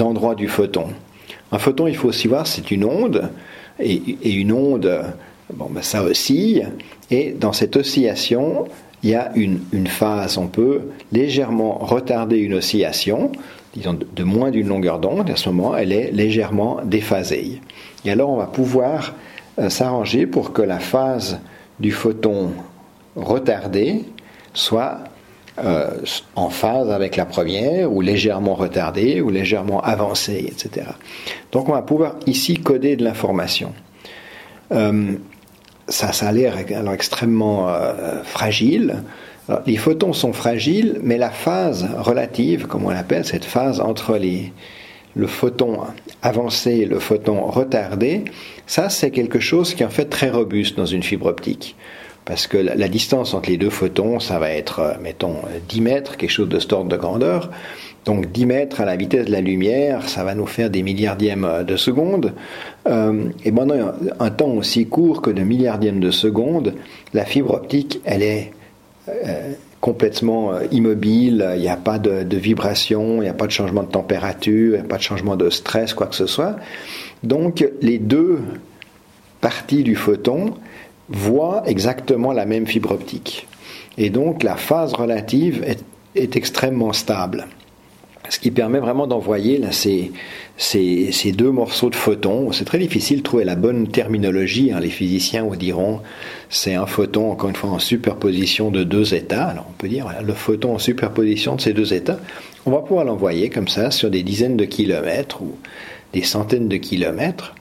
endroits 0.00 0.34
du 0.34 0.48
photon. 0.48 0.86
Un 1.50 1.58
photon, 1.58 1.86
il 1.86 1.96
faut 1.96 2.08
aussi 2.08 2.28
voir, 2.28 2.46
c'est 2.46 2.70
une 2.70 2.84
onde, 2.84 3.30
et, 3.80 4.32
une 4.32 4.52
onde, 4.52 5.02
bon, 5.52 5.68
ben, 5.70 5.82
ça 5.82 6.02
oscille, 6.02 6.70
et 7.10 7.32
dans 7.32 7.52
cette 7.52 7.76
oscillation, 7.76 8.66
il 9.02 9.10
y 9.10 9.14
a 9.14 9.32
une, 9.34 9.60
une 9.72 9.86
phase, 9.86 10.38
on 10.38 10.46
peut 10.46 10.82
légèrement 11.12 11.78
retarder 11.78 12.36
une 12.36 12.54
oscillation, 12.54 13.32
disons, 13.74 13.98
de 14.00 14.24
moins 14.24 14.50
d'une 14.50 14.68
longueur 14.68 14.98
d'onde, 14.98 15.30
à 15.30 15.36
ce 15.36 15.48
moment, 15.48 15.76
elle 15.76 15.92
est 15.92 16.12
légèrement 16.12 16.80
déphasée. 16.84 17.60
Et 18.04 18.10
alors, 18.10 18.30
on 18.30 18.36
va 18.36 18.46
pouvoir 18.46 19.14
euh, 19.58 19.68
s'arranger 19.68 20.26
pour 20.26 20.52
que 20.52 20.62
la 20.62 20.78
phase 20.78 21.40
du 21.80 21.90
photon 21.90 22.52
retardé 23.16 24.04
soit 24.52 24.98
euh, 25.58 25.90
en 26.36 26.50
phase 26.50 26.90
avec 26.90 27.16
la 27.16 27.26
première, 27.26 27.92
ou 27.92 28.00
légèrement 28.00 28.54
retardée, 28.54 29.20
ou 29.20 29.30
légèrement 29.30 29.80
avancée, 29.80 30.46
etc. 30.46 30.86
Donc, 31.50 31.68
on 31.68 31.72
va 31.72 31.82
pouvoir 31.82 32.16
ici 32.26 32.54
coder 32.54 32.96
de 32.96 33.04
l'information. 33.04 33.72
Euh, 34.72 35.12
ça, 35.88 36.12
ça 36.12 36.28
a 36.28 36.32
l'air 36.32 36.56
alors 36.74 36.94
extrêmement 36.94 37.68
fragile 38.22 39.02
les 39.66 39.76
photons 39.76 40.12
sont 40.12 40.32
fragiles, 40.32 41.00
mais 41.02 41.18
la 41.18 41.30
phase 41.30 41.86
relative, 41.98 42.66
comme 42.66 42.86
on 42.86 42.90
l'appelle, 42.90 43.24
cette 43.24 43.44
phase 43.44 43.80
entre 43.80 44.18
le 45.16 45.26
photon 45.26 45.80
avancé 46.22 46.70
et 46.70 46.86
le 46.86 46.98
photon 46.98 47.44
retardé, 47.46 48.24
ça 48.66 48.88
c'est 48.88 49.10
quelque 49.10 49.40
chose 49.40 49.74
qui 49.74 49.82
est 49.82 49.86
en 49.86 49.90
fait 49.90 50.06
très 50.06 50.30
robuste 50.30 50.76
dans 50.76 50.86
une 50.86 51.02
fibre 51.02 51.26
optique. 51.26 51.76
Parce 52.24 52.46
que 52.46 52.56
la, 52.56 52.88
distance 52.88 53.34
entre 53.34 53.50
les 53.50 53.58
deux 53.58 53.68
photons, 53.68 54.18
ça 54.18 54.38
va 54.38 54.50
être, 54.50 54.80
euh, 54.80 54.92
mettons, 55.02 55.36
10 55.68 55.80
mètres, 55.82 56.16
quelque 56.16 56.30
chose 56.30 56.48
de 56.48 56.58
cet 56.58 56.72
ordre 56.72 56.88
de 56.88 56.96
grandeur. 56.96 57.50
Donc 58.06 58.32
10 58.32 58.46
mètres 58.46 58.80
à 58.80 58.86
la 58.86 58.96
vitesse 58.96 59.26
de 59.26 59.30
la 59.30 59.42
lumière, 59.42 60.08
ça 60.08 60.24
va 60.24 60.34
nous 60.34 60.46
faire 60.46 60.70
des 60.70 60.82
milliardièmes 60.82 61.64
de 61.66 61.76
seconde. 61.76 62.32
Euh, 62.86 63.28
et 63.44 63.52
pendant 63.52 63.92
un 64.20 64.30
temps 64.30 64.52
aussi 64.52 64.86
court 64.86 65.20
que 65.20 65.28
de 65.28 65.42
milliardièmes 65.42 66.00
de 66.00 66.10
seconde, 66.10 66.74
la 67.12 67.26
fibre 67.26 67.52
optique, 67.52 68.00
elle 68.06 68.22
est 68.22 68.52
euh, 68.52 68.63
complètement 69.80 70.54
euh, 70.54 70.64
immobile, 70.72 71.46
il 71.56 71.60
n'y 71.60 71.68
a 71.68 71.76
pas 71.76 71.98
de, 71.98 72.36
vibration, 72.36 73.16
il 73.16 73.24
n'y 73.24 73.28
a 73.28 73.34
pas 73.34 73.46
de 73.46 73.52
changement 73.52 73.82
de 73.82 73.90
température, 73.90 74.76
il 74.76 74.80
n'y 74.80 74.86
a 74.86 74.88
pas 74.88 74.96
de 74.96 75.02
changement 75.02 75.36
de 75.36 75.50
stress, 75.50 75.92
quoi 75.92 76.06
que 76.06 76.14
ce 76.14 76.26
soit. 76.26 76.56
Donc 77.22 77.68
les 77.82 77.98
deux 77.98 78.38
parties 79.42 79.82
du 79.82 79.94
photon 79.94 80.54
voient 81.10 81.64
exactement 81.66 82.32
la 82.32 82.46
même 82.46 82.66
fibre 82.66 82.92
optique. 82.92 83.46
Et 83.98 84.08
donc 84.08 84.42
la 84.42 84.56
phase 84.56 84.94
relative 84.94 85.62
est 86.14 86.36
extrêmement 86.36 86.94
stable. 86.94 87.46
Ce 88.30 88.38
qui 88.38 88.50
permet 88.50 88.78
vraiment 88.78 89.06
d'envoyer 89.06 89.60
ces, 89.70 91.32
deux 91.32 91.50
morceaux 91.50 91.90
de 91.90 91.94
photons. 91.94 92.52
C'est 92.52 92.64
très 92.64 92.78
difficile 92.78 93.18
de 93.18 93.22
trouver 93.22 93.44
la 93.44 93.54
bonne 93.54 93.88
terminologie. 93.88 94.72
Hein. 94.72 94.80
Les 94.80 94.88
physiciens 94.88 95.44
vous 95.44 95.56
diront 95.56 96.00
c'est 96.48 96.74
un 96.74 96.86
photon, 96.86 97.30
encore 97.30 97.50
une 97.50 97.56
fois, 97.56 97.70
en 97.70 97.78
superposition 97.78 98.70
de 98.70 98.82
deux 98.82 99.14
états. 99.14 99.44
Alors 99.44 99.66
on 99.68 99.72
peut 99.72 99.88
dire 99.88 100.08
le 100.22 100.32
photon 100.32 100.74
en 100.74 100.78
superposition 100.78 101.56
de 101.56 101.60
ces 101.60 101.74
deux 101.74 101.92
états. 101.92 102.18
On 102.64 102.70
va 102.70 102.78
pouvoir 102.78 103.04
l'envoyer 103.04 103.50
comme 103.50 103.68
ça 103.68 103.90
sur 103.90 104.10
des 104.10 104.22
dizaines 104.22 104.56
de 104.56 104.64
kilomètres 104.64 105.42
ou 105.42 105.58
des 106.14 106.22
centaines 106.22 106.68
de 106.68 106.78
kilomètres. 106.78 107.54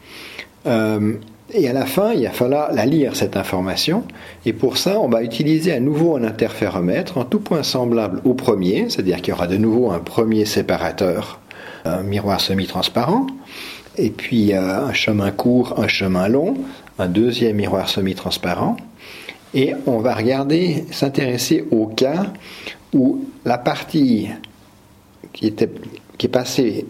Euh, 0.65 1.15
et 1.53 1.67
à 1.69 1.73
la 1.73 1.85
fin, 1.85 2.13
il 2.13 2.23
va 2.23 2.31
falloir 2.31 2.73
la 2.73 2.85
lire, 2.85 3.15
cette 3.15 3.37
information. 3.37 4.03
Et 4.45 4.53
pour 4.53 4.77
ça, 4.77 4.99
on 4.99 5.07
va 5.07 5.23
utiliser 5.23 5.71
à 5.71 5.79
nouveau 5.79 6.15
un 6.15 6.23
interféromètre 6.23 7.17
en 7.17 7.25
tout 7.25 7.39
point 7.39 7.63
semblable 7.63 8.21
au 8.25 8.33
premier, 8.33 8.89
c'est-à-dire 8.89 9.17
qu'il 9.17 9.29
y 9.29 9.31
aura 9.33 9.47
de 9.47 9.57
nouveau 9.57 9.91
un 9.91 9.99
premier 9.99 10.45
séparateur, 10.45 11.39
un 11.85 12.03
miroir 12.03 12.41
semi-transparent, 12.41 13.27
et 13.97 14.09
puis 14.09 14.53
euh, 14.53 14.85
un 14.85 14.93
chemin 14.93 15.31
court, 15.31 15.75
un 15.77 15.87
chemin 15.87 16.27
long, 16.27 16.57
un 16.97 17.07
deuxième 17.07 17.57
miroir 17.57 17.87
semi-transparent. 17.87 18.77
Et 19.53 19.73
on 19.85 19.99
va 19.99 20.15
regarder, 20.15 20.85
s'intéresser 20.91 21.65
au 21.69 21.85
cas 21.85 22.25
où 22.93 23.25
la 23.45 23.59
partie 23.59 24.29
qui, 25.31 25.47
est 25.47 26.27
passée 26.27 26.85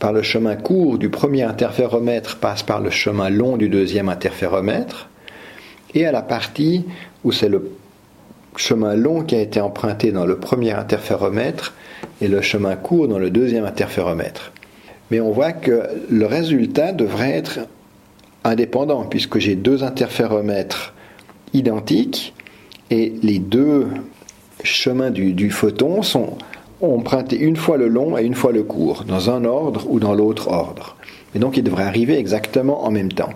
par 0.00 0.12
le 0.12 0.22
chemin 0.22 0.56
court 0.56 0.98
du 0.98 1.10
premier 1.10 1.42
interféromètre 1.42 2.38
passe 2.38 2.64
par 2.64 2.80
le 2.80 2.90
chemin 2.90 3.30
long 3.30 3.56
du 3.56 3.68
deuxième 3.68 4.08
interféromètre, 4.08 5.08
et 5.94 6.06
à 6.06 6.10
la 6.10 6.22
partie 6.22 6.84
où 7.22 7.30
c'est 7.30 7.48
le 7.48 7.70
chemin 8.56 8.96
long 8.96 9.22
qui 9.22 9.36
a 9.36 9.40
été 9.40 9.60
emprunté 9.60 10.10
dans 10.10 10.26
le 10.26 10.38
premier 10.38 10.72
interféromètre 10.72 11.74
et 12.20 12.28
le 12.28 12.40
chemin 12.40 12.76
court 12.76 13.06
dans 13.06 13.18
le 13.18 13.30
deuxième 13.30 13.64
interféromètre. 13.64 14.52
Mais 15.10 15.20
on 15.20 15.30
voit 15.32 15.52
que 15.52 15.82
le 16.10 16.26
résultat 16.26 16.92
devrait 16.92 17.32
être 17.32 17.60
indépendant, 18.44 19.04
puisque 19.04 19.38
j'ai 19.38 19.54
deux 19.54 19.84
interféromètres 19.84 20.94
identiques 21.52 22.34
et 22.90 23.12
les 23.22 23.38
deux 23.38 23.86
chemins 24.62 25.10
du, 25.10 25.50
photon 25.50 26.02
sont 26.02 26.38
emprunté 26.82 27.36
une 27.36 27.56
fois 27.56 27.76
le 27.76 27.88
long 27.88 28.16
et 28.16 28.24
une 28.24 28.34
fois 28.34 28.52
le 28.52 28.62
court, 28.62 29.04
dans 29.06 29.30
un 29.30 29.44
ordre 29.44 29.86
ou 29.90 30.00
dans 30.00 30.14
l'autre 30.14 30.48
ordre. 30.48 30.96
Et 31.34 31.38
donc 31.38 31.56
ils 31.56 31.62
devraient 31.62 31.84
arriver 31.84 32.18
exactement 32.18 32.84
en 32.84 32.90
même 32.90 33.12
temps. 33.12 33.32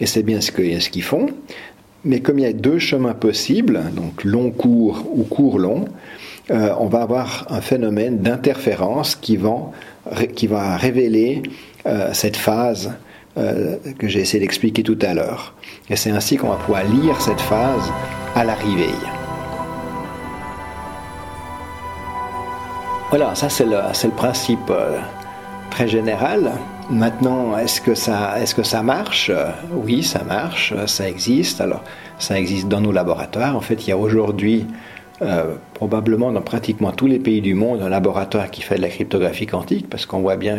Et 0.00 0.06
c'est 0.06 0.22
bien 0.22 0.40
ce 0.40 0.50
qu'ils 0.50 1.02
font. 1.02 1.26
Mais 2.04 2.20
comme 2.20 2.38
il 2.38 2.42
y 2.42 2.46
a 2.46 2.52
deux 2.52 2.78
chemins 2.78 3.12
possibles, 3.12 3.82
donc 3.94 4.24
long-court 4.24 5.04
ou 5.12 5.24
court-long, 5.24 5.84
euh, 6.50 6.74
on 6.78 6.86
va 6.86 7.02
avoir 7.02 7.46
un 7.50 7.60
phénomène 7.60 8.18
d'interférence 8.18 9.14
qui, 9.14 9.38
qui, 10.34 10.46
va 10.46 10.76
révéler 10.76 11.42
euh, 11.86 12.10
cette 12.12 12.36
phase 12.36 12.94
euh, 13.36 13.76
que 13.98 14.08
j'ai 14.08 14.20
essayé 14.20 14.40
d'expliquer 14.40 14.82
tout 14.82 14.98
à 15.02 15.14
l'heure. 15.14 15.54
Et 15.90 15.96
c'est 15.96 16.10
ainsi 16.10 16.36
qu'on 16.36 16.48
va 16.48 16.56
pouvoir 16.56 16.84
lire 16.84 17.20
cette 17.20 17.40
phase 17.40 17.92
à 18.34 18.44
l'arrivée. 18.44 19.19
Voilà, 23.10 23.34
ça 23.34 23.48
c'est 23.48 23.64
le, 23.64 23.72
le, 23.72 24.10
principe 24.10 24.70
euh, 24.70 24.96
très 25.68 25.88
général. 25.88 26.52
Maintenant, 26.90 27.58
est-ce 27.58 27.80
que 27.80 27.92
ça, 27.96 28.82
marche? 28.84 29.32
Oui, 29.72 30.04
ça 30.04 30.22
marche, 30.22 30.72
ça 30.86 31.08
existe. 31.08 31.60
Alors, 31.60 31.82
ça 32.20 32.38
existe 32.38 32.68
dans 32.68 32.80
nos 32.80 32.92
laboratoires. 32.92 33.56
En 33.56 33.60
fait, 33.60 33.84
il 33.84 33.90
y 33.90 33.92
a 33.92 33.96
aujourd'hui 33.96 34.64
euh, 35.22 35.56
probablement 35.74 36.30
dans 36.30 36.40
pratiquement 36.40 36.92
tous 36.92 37.08
les 37.08 37.18
pays 37.18 37.40
du 37.40 37.54
monde 37.54 37.82
un 37.82 37.88
laboratoire 37.88 38.48
qui 38.48 38.62
fait 38.62 38.76
de 38.76 38.82
la 38.82 38.88
cryptographie 38.88 39.46
quantique 39.46 39.90
parce 39.90 40.06
qu'on 40.06 40.20
voit 40.20 40.36
bien 40.36 40.58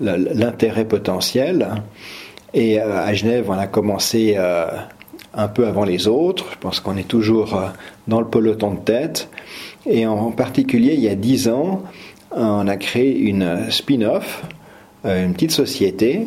l'intérêt 0.00 0.86
potentiel. 0.86 1.68
Et 2.52 2.80
euh, 2.80 3.00
à 3.00 3.14
Genève, 3.14 3.46
on 3.48 3.58
a 3.58 3.68
commencé 3.68 4.36
un 4.36 5.48
peu 5.48 5.68
avant 5.68 5.84
les 5.84 6.08
autres. 6.08 6.46
Je 6.50 6.58
pense 6.58 6.80
qu'on 6.80 6.96
est 6.96 7.06
toujours 7.06 7.60
dans 8.08 8.18
le 8.18 8.26
peloton 8.26 8.74
de 8.74 8.80
tête. 8.80 9.28
Et 9.88 10.06
en 10.06 10.32
particulier, 10.32 10.94
il 10.94 11.00
y 11.00 11.08
a 11.08 11.14
dix 11.14 11.48
ans, 11.48 11.82
on 12.32 12.66
a 12.66 12.76
créé 12.76 13.16
une 13.18 13.70
spin-off, 13.70 14.42
euh, 15.04 15.24
une 15.24 15.32
petite 15.32 15.52
société, 15.52 16.26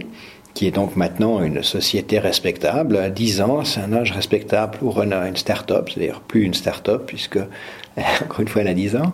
qui 0.53 0.65
est 0.65 0.71
donc 0.71 0.95
maintenant 0.95 1.43
une 1.43 1.61
société 1.61 2.19
respectable. 2.19 3.11
Dix 3.13 3.41
ans, 3.41 3.65
c'est 3.65 3.81
un 3.81 3.91
âge 3.91 4.11
respectable 4.11 4.77
pour 4.77 5.01
une, 5.01 5.13
une 5.13 5.35
start-up, 5.35 5.89
c'est-à-dire 5.89 6.21
plus 6.21 6.43
une 6.43 6.53
start-up, 6.53 7.03
puisque, 7.05 7.39
encore 8.23 8.39
une 8.39 8.47
fois, 8.47 8.61
elle 8.61 8.69
a 8.69 8.73
dix 8.73 8.95
ans. 8.95 9.13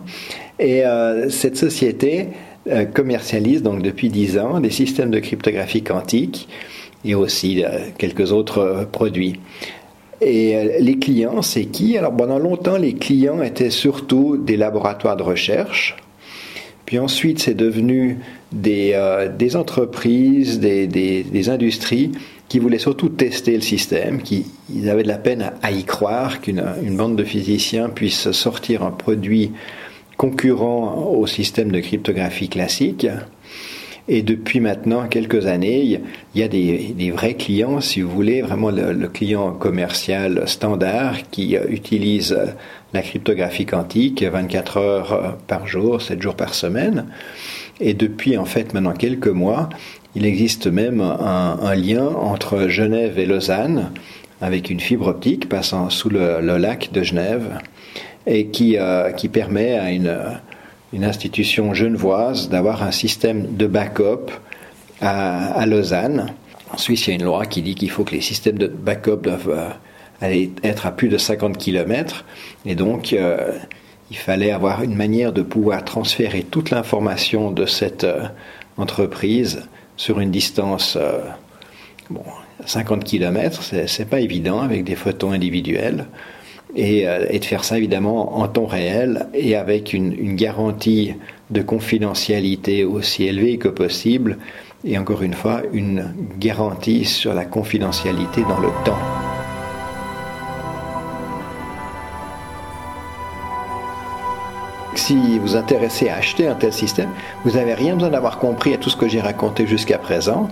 Et 0.60 0.86
euh, 0.86 1.28
cette 1.28 1.56
société 1.56 2.28
euh, 2.68 2.84
commercialise 2.84 3.62
donc 3.62 3.82
depuis 3.82 4.10
dix 4.10 4.38
ans 4.38 4.60
des 4.60 4.70
systèmes 4.70 5.10
de 5.10 5.18
cryptographie 5.18 5.82
quantique 5.82 6.48
et 7.04 7.14
aussi 7.14 7.62
quelques 7.98 8.32
autres 8.32 8.88
produits. 8.90 9.38
Et 10.20 10.56
euh, 10.56 10.78
les 10.80 10.98
clients, 10.98 11.42
c'est 11.42 11.66
qui? 11.66 11.98
Alors 11.98 12.16
pendant 12.16 12.38
longtemps, 12.38 12.76
les 12.76 12.94
clients 12.94 13.42
étaient 13.42 13.70
surtout 13.70 14.36
des 14.36 14.56
laboratoires 14.56 15.16
de 15.16 15.22
recherche. 15.22 15.96
Puis 16.86 16.98
ensuite, 16.98 17.40
c'est 17.40 17.54
devenu 17.54 18.18
des, 18.52 18.92
euh, 18.94 19.28
entreprises, 19.54 20.60
des, 20.60 21.48
industries 21.48 22.12
qui 22.48 22.60
voulaient 22.60 22.78
surtout 22.78 23.08
tester 23.08 23.56
le 23.56 23.60
système, 23.60 24.22
qui 24.22 24.46
ils 24.72 24.88
avaient 24.88 25.02
de 25.02 25.08
la 25.08 25.18
peine 25.18 25.52
à, 25.62 25.72
y 25.72 25.82
croire 25.82 26.40
qu'une 26.40 26.64
une 26.82 26.96
bande 26.96 27.16
de 27.16 27.24
physiciens 27.24 27.88
puisse 27.88 28.30
sortir 28.30 28.84
un 28.84 28.92
produit 28.92 29.50
concurrent 30.16 31.12
au 31.12 31.26
système 31.26 31.72
de 31.72 31.80
cryptographie 31.80 32.48
classique. 32.48 33.06
Et 34.08 34.22
depuis 34.22 34.60
maintenant 34.60 35.08
quelques 35.08 35.46
années, 35.46 35.82
il 35.82 36.40
y 36.40 36.42
a 36.44 36.48
des, 36.48 37.10
vrais 37.10 37.34
clients, 37.34 37.80
si 37.80 38.02
vous 38.02 38.10
voulez, 38.10 38.40
vraiment 38.40 38.70
le, 38.70 39.08
client 39.08 39.52
commercial 39.52 40.46
standard 40.46 41.28
qui 41.30 41.56
euh, 41.56 41.64
utilise 41.68 42.32
euh, 42.32 42.46
la 42.92 43.02
cryptographie 43.02 43.66
quantique 43.66 44.22
24 44.22 44.76
heures 44.76 45.12
euh, 45.12 45.30
par 45.48 45.66
jour, 45.66 46.00
7 46.00 46.22
jours 46.22 46.36
par 46.36 46.54
semaine. 46.54 47.06
Et 47.80 47.94
depuis 47.94 48.38
en 48.38 48.44
fait 48.44 48.74
maintenant 48.74 48.92
quelques 48.92 49.26
mois, 49.26 49.68
il 50.14 50.24
existe 50.24 50.68
même 50.68 51.00
un, 51.00 51.74
lien 51.74 52.06
entre 52.06 52.68
Genève 52.68 53.18
et 53.18 53.26
Lausanne 53.26 53.90
avec 54.40 54.70
une 54.70 54.80
fibre 54.80 55.08
optique 55.08 55.48
passant 55.48 55.90
sous 55.90 56.08
le, 56.08 56.40
lac 56.40 56.90
de 56.92 57.02
Genève 57.02 57.58
et 58.26 58.46
qui, 58.46 58.78
qui 59.18 59.28
permet 59.28 59.74
à 59.74 59.90
une 59.90 60.16
une 60.92 61.04
institution 61.04 61.74
genevoise 61.74 62.48
d'avoir 62.48 62.82
un 62.82 62.90
système 62.90 63.56
de 63.56 63.66
backup 63.66 64.30
à, 65.00 65.66
Lausanne. 65.66 66.32
En 66.72 66.78
Suisse, 66.78 67.06
il 67.06 67.10
y 67.10 67.12
a 67.12 67.16
une 67.16 67.24
loi 67.24 67.46
qui 67.46 67.62
dit 67.62 67.74
qu'il 67.74 67.90
faut 67.90 68.04
que 68.04 68.14
les 68.14 68.20
systèmes 68.20 68.58
de 68.58 68.66
backup 68.66 69.18
doivent 69.22 69.72
euh, 70.22 70.46
être 70.62 70.86
à 70.86 70.92
plus 70.92 71.08
de 71.08 71.18
50 71.18 71.58
km. 71.58 72.24
Et 72.64 72.74
donc, 72.74 73.12
euh, 73.12 73.52
il 74.10 74.16
fallait 74.16 74.52
avoir 74.52 74.82
une 74.82 74.94
manière 74.94 75.32
de 75.32 75.42
pouvoir 75.42 75.84
transférer 75.84 76.42
toute 76.42 76.70
l'information 76.70 77.50
de 77.50 77.66
cette 77.66 78.04
euh, 78.04 78.24
entreprise 78.76 79.68
sur 79.96 80.20
une 80.20 80.30
distance, 80.30 80.98
bon, 82.10 82.22
50 82.66 83.02
km, 83.02 83.62
c'est 83.62 84.04
pas 84.04 84.20
évident 84.20 84.60
avec 84.60 84.84
des 84.84 84.94
photons 84.94 85.32
individuels. 85.32 86.04
Euh, 86.78 87.26
et, 87.30 87.38
de 87.38 87.44
faire 87.44 87.64
ça 87.64 87.78
évidemment 87.78 88.38
en 88.38 88.48
temps 88.48 88.66
réel 88.66 89.28
et 89.34 89.54
avec 89.54 89.92
une, 89.92 90.12
une 90.12 90.34
garantie 90.34 91.14
de 91.50 91.62
confidentialité 91.62 92.84
aussi 92.84 93.24
élevée 93.24 93.56
que 93.56 93.68
possible 93.68 94.36
et 94.84 94.98
encore 94.98 95.22
une 95.22 95.34
fois 95.34 95.62
une 95.72 96.12
garantie 96.38 97.04
sur 97.04 97.34
la 97.34 97.44
confidentialité 97.44 98.42
dans 98.42 98.58
le 98.58 98.68
temps. 98.84 98.98
si 105.06 105.38
vous 105.38 105.54
intéressez 105.54 106.08
à 106.08 106.16
acheter 106.16 106.48
un 106.48 106.56
tel 106.56 106.72
système, 106.72 107.10
vous 107.44 107.52
n'avez 107.52 107.74
rien 107.74 107.94
besoin 107.94 108.10
d'avoir 108.10 108.38
compris 108.38 108.74
à 108.74 108.76
tout 108.76 108.90
ce 108.90 108.96
que 108.96 109.06
j'ai 109.06 109.20
raconté 109.20 109.64
jusqu'à 109.64 109.98
présent, 109.98 110.48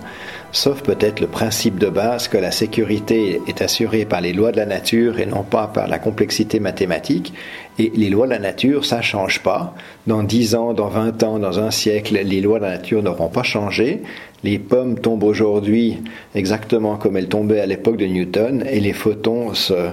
sauf 0.55 0.81
peut-être 0.83 1.19
le 1.19 1.27
principe 1.27 1.77
de 1.77 1.87
base 1.87 2.29
que 2.29 2.37
la 2.37 2.49
sécurité 2.49 3.41
est 3.45 3.61
assurée 3.61 4.05
par 4.05 4.21
les 4.21 4.31
lois 4.31 4.53
de 4.53 4.57
la 4.57 4.65
nature 4.65 5.19
et 5.19 5.25
non 5.25 5.43
pas 5.43 5.67
par 5.67 5.87
la 5.89 5.99
complexité 5.99 6.61
mathématique. 6.61 7.33
Et 7.77 7.91
les 7.93 8.09
lois 8.09 8.25
de 8.25 8.31
la 8.31 8.39
nature, 8.39 8.85
ça 8.85 8.97
ne 8.97 9.01
change 9.01 9.43
pas. 9.43 9.75
Dans 10.07 10.23
10 10.23 10.55
ans, 10.55 10.73
dans 10.73 10.87
20 10.87 11.23
ans, 11.23 11.39
dans 11.39 11.59
un 11.59 11.71
siècle, 11.71 12.17
les 12.23 12.39
lois 12.39 12.59
de 12.59 12.63
la 12.63 12.77
nature 12.77 13.03
n'auront 13.03 13.27
pas 13.27 13.43
changé. 13.43 14.01
Les 14.45 14.57
pommes 14.57 14.97
tombent 14.97 15.25
aujourd'hui 15.25 15.97
exactement 16.35 16.95
comme 16.95 17.17
elles 17.17 17.27
tombaient 17.27 17.59
à 17.59 17.65
l'époque 17.65 17.97
de 17.97 18.05
Newton 18.05 18.63
et 18.65 18.79
les 18.79 18.93
photons 18.93 19.53
se 19.53 19.89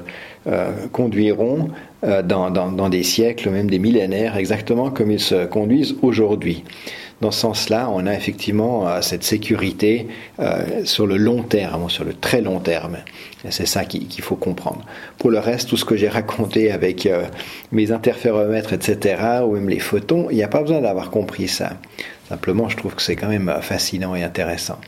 conduiront 0.92 1.71
dans, 2.02 2.50
dans, 2.50 2.88
des 2.88 3.02
siècles, 3.02 3.50
même 3.50 3.71
des 3.71 3.78
millénaires, 3.78 4.37
exactement 4.37 4.90
comme 4.90 5.11
ils 5.11 5.21
se 5.21 5.47
conduisent 5.47 5.97
aujourd'hui. 6.02 6.64
Dans 7.22 7.30
ce 7.30 7.40
sens-là, 7.40 7.88
on 7.90 8.06
a 8.06 8.14
effectivement 8.14 9.00
cette 9.00 9.22
sécurité 9.22 10.08
sur 10.84 11.06
le 11.06 11.16
long 11.16 11.42
terme, 11.42 11.88
sur 11.88 12.04
le 12.04 12.12
très 12.12 12.40
long 12.40 12.58
terme. 12.58 12.98
C'est 13.48 13.66
ça 13.66 13.84
qu'il 13.84 14.22
faut 14.22 14.36
comprendre. 14.36 14.84
Pour 15.18 15.30
le 15.30 15.38
reste, 15.38 15.68
tout 15.68 15.76
ce 15.76 15.84
que 15.84 15.96
j'ai 15.96 16.08
raconté 16.08 16.72
avec 16.72 17.08
mes 17.70 17.92
interféromètres, 17.92 18.72
etc., 18.72 19.22
ou 19.46 19.52
même 19.52 19.68
les 19.68 19.78
photons, 19.78 20.26
il 20.30 20.36
n'y 20.36 20.42
a 20.42 20.48
pas 20.48 20.62
besoin 20.62 20.80
d'avoir 20.80 21.10
compris 21.10 21.46
ça. 21.46 21.70
Simplement, 22.32 22.70
je 22.70 22.78
trouve 22.78 22.94
que 22.94 23.02
c'est 23.02 23.14
quand 23.14 23.28
même 23.28 23.50
euh, 23.50 23.60
fascinant 23.60 24.14
et 24.14 24.22
intéressant. 24.22 24.78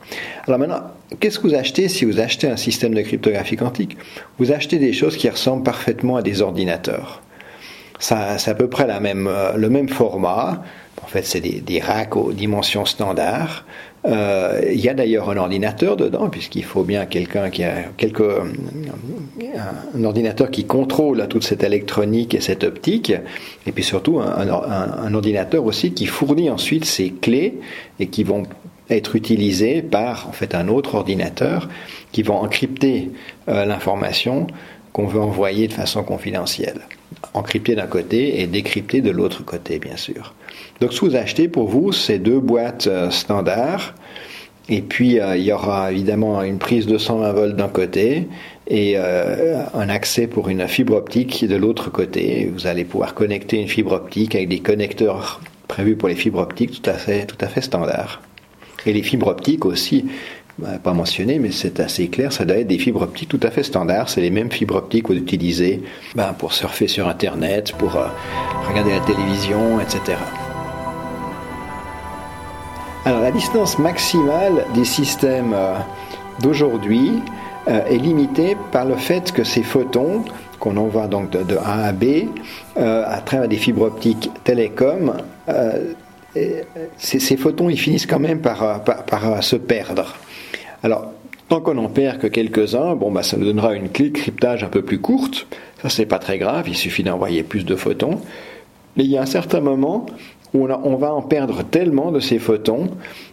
Alors 0.46 0.58
maintenant, 0.58 0.80
qu'est-ce 1.20 1.38
que 1.38 1.46
vous 1.46 1.54
achetez 1.54 1.88
si 1.88 2.06
vous 2.06 2.18
achetez 2.18 2.48
un 2.48 2.56
système 2.56 2.94
de 2.94 3.02
cryptographie 3.02 3.56
quantique? 3.56 3.98
Vous 4.38 4.50
achetez 4.50 4.78
des 4.78 4.94
choses 4.94 5.18
qui 5.18 5.28
ressemblent 5.28 5.62
parfaitement 5.62 6.16
à 6.16 6.22
des 6.22 6.40
ordinateurs. 6.40 7.20
C'est 7.98 8.14
à 8.14 8.54
peu 8.54 8.68
près 8.68 8.86
euh, 8.88 9.52
le 9.56 9.68
même 9.68 9.90
format. 9.90 10.62
En 11.04 11.06
fait, 11.06 11.26
c'est 11.26 11.40
des, 11.40 11.80
racks 11.80 12.16
aux 12.16 12.32
dimensions 12.32 12.86
standards. 12.86 13.66
Euh, 14.06 14.60
il 14.72 14.80
y 14.80 14.88
a 14.88 14.94
d'ailleurs 14.94 15.28
un 15.28 15.36
ordinateur 15.36 15.96
dedans, 15.96 16.30
puisqu'il 16.30 16.64
faut 16.64 16.82
bien 16.82 17.04
quelqu'un 17.04 17.50
qui 17.50 17.62
a 17.62 17.82
quelque, 17.98 18.40
un, 19.94 20.04
ordinateur 20.04 20.50
qui 20.50 20.64
contrôle 20.64 21.28
toute 21.28 21.44
cette 21.44 21.62
électronique 21.62 22.34
et 22.34 22.40
cette 22.40 22.64
optique, 22.64 23.12
et 23.66 23.72
puis 23.72 23.84
surtout 23.84 24.18
un, 24.18 25.14
ordinateur 25.14 25.66
aussi 25.66 25.92
qui 25.92 26.06
fournit 26.06 26.48
ensuite 26.48 26.86
ces 26.86 27.10
clés 27.10 27.60
et 28.00 28.06
qui 28.06 28.24
vont 28.24 28.44
être 28.88 29.14
utilisées 29.14 29.82
par 29.82 30.26
en 30.28 30.32
fait 30.32 30.54
un 30.54 30.68
autre 30.68 30.94
ordinateur 30.94 31.68
qui 32.12 32.22
vont 32.22 32.36
encrypter 32.36 33.10
euh, 33.48 33.66
l'information 33.66 34.46
qu'on 34.92 35.06
veut 35.06 35.20
envoyer 35.20 35.68
de 35.68 35.72
façon 35.74 36.02
confidentielle. 36.02 36.80
Encrypter 37.34 37.74
d'un 37.74 37.86
côté 37.86 38.40
et 38.40 38.46
décrypter 38.46 39.02
de 39.02 39.10
l'autre 39.10 39.44
côté, 39.44 39.78
bien 39.78 39.96
sûr. 39.96 40.34
Donc, 40.80 40.92
ce 40.92 41.00
que 41.00 41.06
vous 41.06 41.16
achetez 41.16 41.48
pour 41.48 41.68
vous, 41.68 41.92
c'est 41.92 42.18
deux 42.18 42.40
boîtes 42.40 42.86
euh, 42.86 43.10
standards. 43.10 43.94
Et 44.68 44.80
puis, 44.80 45.20
euh, 45.20 45.36
il 45.36 45.44
y 45.44 45.52
aura 45.52 45.92
évidemment 45.92 46.42
une 46.42 46.58
prise 46.58 46.86
de 46.86 46.96
120 46.96 47.32
volts 47.32 47.56
d'un 47.56 47.68
côté 47.68 48.28
et 48.66 48.94
euh, 48.96 49.62
un 49.74 49.88
accès 49.90 50.26
pour 50.26 50.48
une 50.48 50.66
fibre 50.66 50.94
optique 50.94 51.46
de 51.46 51.56
l'autre 51.56 51.90
côté. 51.90 52.50
Vous 52.52 52.66
allez 52.66 52.84
pouvoir 52.84 53.14
connecter 53.14 53.60
une 53.60 53.68
fibre 53.68 53.92
optique 53.92 54.34
avec 54.34 54.48
des 54.48 54.60
connecteurs 54.60 55.40
prévus 55.68 55.96
pour 55.96 56.08
les 56.08 56.14
fibres 56.14 56.38
optiques 56.38 56.82
tout 56.82 56.90
à 56.90 56.94
fait, 56.94 57.26
tout 57.26 57.36
standards. 57.60 58.22
Et 58.86 58.92
les 58.94 59.02
fibres 59.02 59.28
optiques 59.28 59.66
aussi, 59.66 60.06
bah, 60.58 60.78
pas 60.82 60.94
mentionné, 60.94 61.38
mais 61.38 61.50
c'est 61.50 61.80
assez 61.80 62.08
clair, 62.08 62.32
ça 62.32 62.44
doit 62.46 62.56
être 62.56 62.66
des 62.66 62.78
fibres 62.78 63.02
optiques 63.02 63.28
tout 63.28 63.40
à 63.42 63.50
fait 63.50 63.62
standards. 63.62 64.08
C'est 64.08 64.22
les 64.22 64.30
mêmes 64.30 64.50
fibres 64.50 64.76
optiques 64.76 65.04
que 65.04 65.12
vous 65.12 65.18
utilisez 65.18 65.82
bah, 66.14 66.34
pour 66.38 66.54
surfer 66.54 66.88
sur 66.88 67.06
Internet, 67.06 67.72
pour 67.78 67.98
regarder 68.66 68.92
la 68.92 69.00
télévision, 69.00 69.78
etc. 69.80 70.16
Alors 73.06 73.20
la 73.20 73.30
distance 73.30 73.78
maximale 73.78 74.64
des 74.72 74.86
systèmes 74.86 75.52
euh, 75.52 75.74
d'aujourd'hui 76.40 77.20
euh, 77.68 77.84
est 77.84 77.98
limitée 77.98 78.56
par 78.72 78.86
le 78.86 78.96
fait 78.96 79.30
que 79.30 79.44
ces 79.44 79.62
photons 79.62 80.24
qu'on 80.58 80.78
envoie 80.78 81.06
donc 81.06 81.28
de, 81.28 81.56
A 81.58 81.84
à 81.84 81.92
B 81.92 82.04
euh, 82.78 83.04
à 83.06 83.18
travers 83.18 83.46
des 83.46 83.58
fibres 83.58 83.82
optiques 83.82 84.30
télécom, 84.42 85.18
ces, 86.96 87.36
photons 87.36 87.68
ils 87.68 87.78
finissent 87.78 88.06
quand 88.06 88.18
même 88.18 88.40
par, 88.40 89.42
se 89.42 89.56
perdre. 89.56 90.14
Alors 90.82 91.12
tant 91.50 91.60
qu'on 91.60 91.74
n'en 91.74 91.90
perd 91.90 92.20
que 92.20 92.26
quelques-uns, 92.26 92.94
bon 92.94 93.10
bah 93.10 93.22
ça 93.22 93.36
nous 93.36 93.44
donnera 93.44 93.74
une 93.74 93.90
clé 93.90 94.08
de 94.08 94.18
cryptage 94.18 94.64
un 94.64 94.68
peu 94.68 94.80
plus 94.80 94.98
courte. 94.98 95.46
Ça 95.82 95.90
c'est 95.90 96.06
pas 96.06 96.18
très 96.18 96.38
grave, 96.38 96.68
il 96.68 96.76
suffit 96.76 97.02
d'envoyer 97.02 97.42
plus 97.42 97.66
de 97.66 97.76
photons. 97.76 98.22
Mais 98.96 99.04
il 99.04 99.10
y 99.10 99.18
a 99.18 99.22
un 99.22 99.26
certain 99.26 99.60
moment 99.60 100.06
on, 100.54 100.96
va 100.96 101.12
en 101.12 101.22
perdre 101.22 101.64
tellement 101.64 102.12
de 102.12 102.20
ces 102.20 102.38
photons 102.38 102.88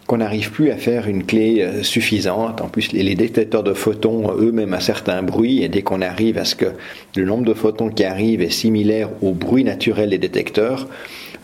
qu'on 0.07 0.17
n'arrive 0.17 0.51
plus 0.51 0.71
à 0.71 0.75
faire 0.75 1.07
une 1.07 1.23
clé 1.23 1.62
euh, 1.62 1.84
suffisante. 1.84 2.62
En 2.62 2.67
plus, 2.67 2.91
les, 2.91 3.15
détecteurs 3.15 3.63
de 3.63 3.73
photons 3.73 4.34
eux-mêmes 4.38 4.73
à 4.73 4.79
certains 4.79 5.21
bruits, 5.21 5.63
et 5.63 5.69
dès 5.69 5.84
qu'on 5.84 6.01
arrive 6.01 6.38
à 6.38 6.45
ce 6.45 6.55
que 6.55 6.65
le 7.15 7.25
nombre 7.25 7.45
de 7.45 7.53
photons 7.53 7.89
qui 7.89 8.03
arrivent 8.03 8.41
est 8.41 8.49
similaire 8.49 9.10
au 9.21 9.31
bruit 9.31 9.63
naturel 9.63 10.10
des 10.10 10.17
détecteurs, 10.17 10.88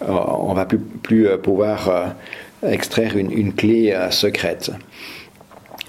euh, 0.01 0.05
on 0.07 0.53
va 0.53 0.65
plus, 0.65 1.27
euh, 1.27 1.37
pouvoir 1.37 2.15
extraire 2.67 3.15
une, 3.15 3.53
clé 3.53 3.95
secrète. 4.09 4.71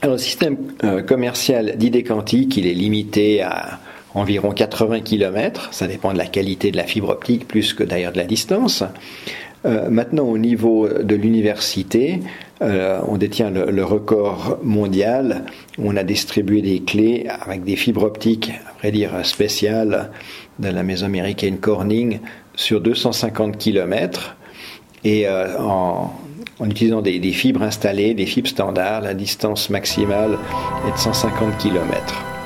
Alors, 0.03 0.17
le 0.17 0.21
système 0.21 0.59
commercial 1.07 1.77
d'idées 1.77 2.03
quantiques, 2.03 2.59
il 2.59 2.67
est 2.67 2.75
limité 2.75 3.41
à 3.41 3.81
environ 4.15 4.53
80 4.53 5.01
km. 5.01 5.69
Ça 5.73 5.87
dépend 5.87 6.13
de 6.13 6.19
la 6.19 6.27
qualité 6.27 6.71
de 6.71 6.77
la 6.77 6.85
fibre 6.85 7.09
optique, 7.09 7.49
plus 7.49 7.73
que 7.73 7.85
d'ailleurs 7.85 8.13
de 8.13 8.19
la 8.19 8.25
distance. 8.25 8.85
Euh, 9.65 9.91
maintenant, 9.91 10.25
au 10.25 10.39
niveau 10.39 10.89
de 10.89 11.15
l'université, 11.15 12.21
euh, 12.63 13.01
on 13.09 13.17
détient 13.17 13.51
le, 13.51 13.85
record 13.85 14.59
mondial. 14.63 15.45
On 15.79 15.97
a 15.97 16.05
distribué 16.05 16.63
des 16.63 16.81
clés 16.81 17.27
avec 17.41 17.65
des 17.65 17.77
fibres 17.77 18.05
optiques, 18.05 18.53
à 18.69 18.79
vrai 18.79 18.93
dire 18.93 19.11
spéciales, 19.25 20.11
de 20.59 20.69
la 20.69 20.83
maison 20.83 21.07
américaine 21.07 21.59
Corning 21.59 22.21
sur 22.55 22.81
250 22.81 23.59
km. 23.59 24.37
Et 25.05 25.29
euh, 25.29 25.59
en, 25.59 26.13
utilisant 26.65 27.03
des, 27.03 27.19
des, 27.19 27.33
fibres 27.33 27.63
installées, 27.63 28.15
des 28.15 28.27
fibres 28.27 28.49
standards, 28.49 29.03
la 29.03 29.15
distance 29.15 29.71
maximale 29.71 30.39
est 30.89 30.93
de 30.93 30.99
150 30.99 31.59
km. 31.59 32.38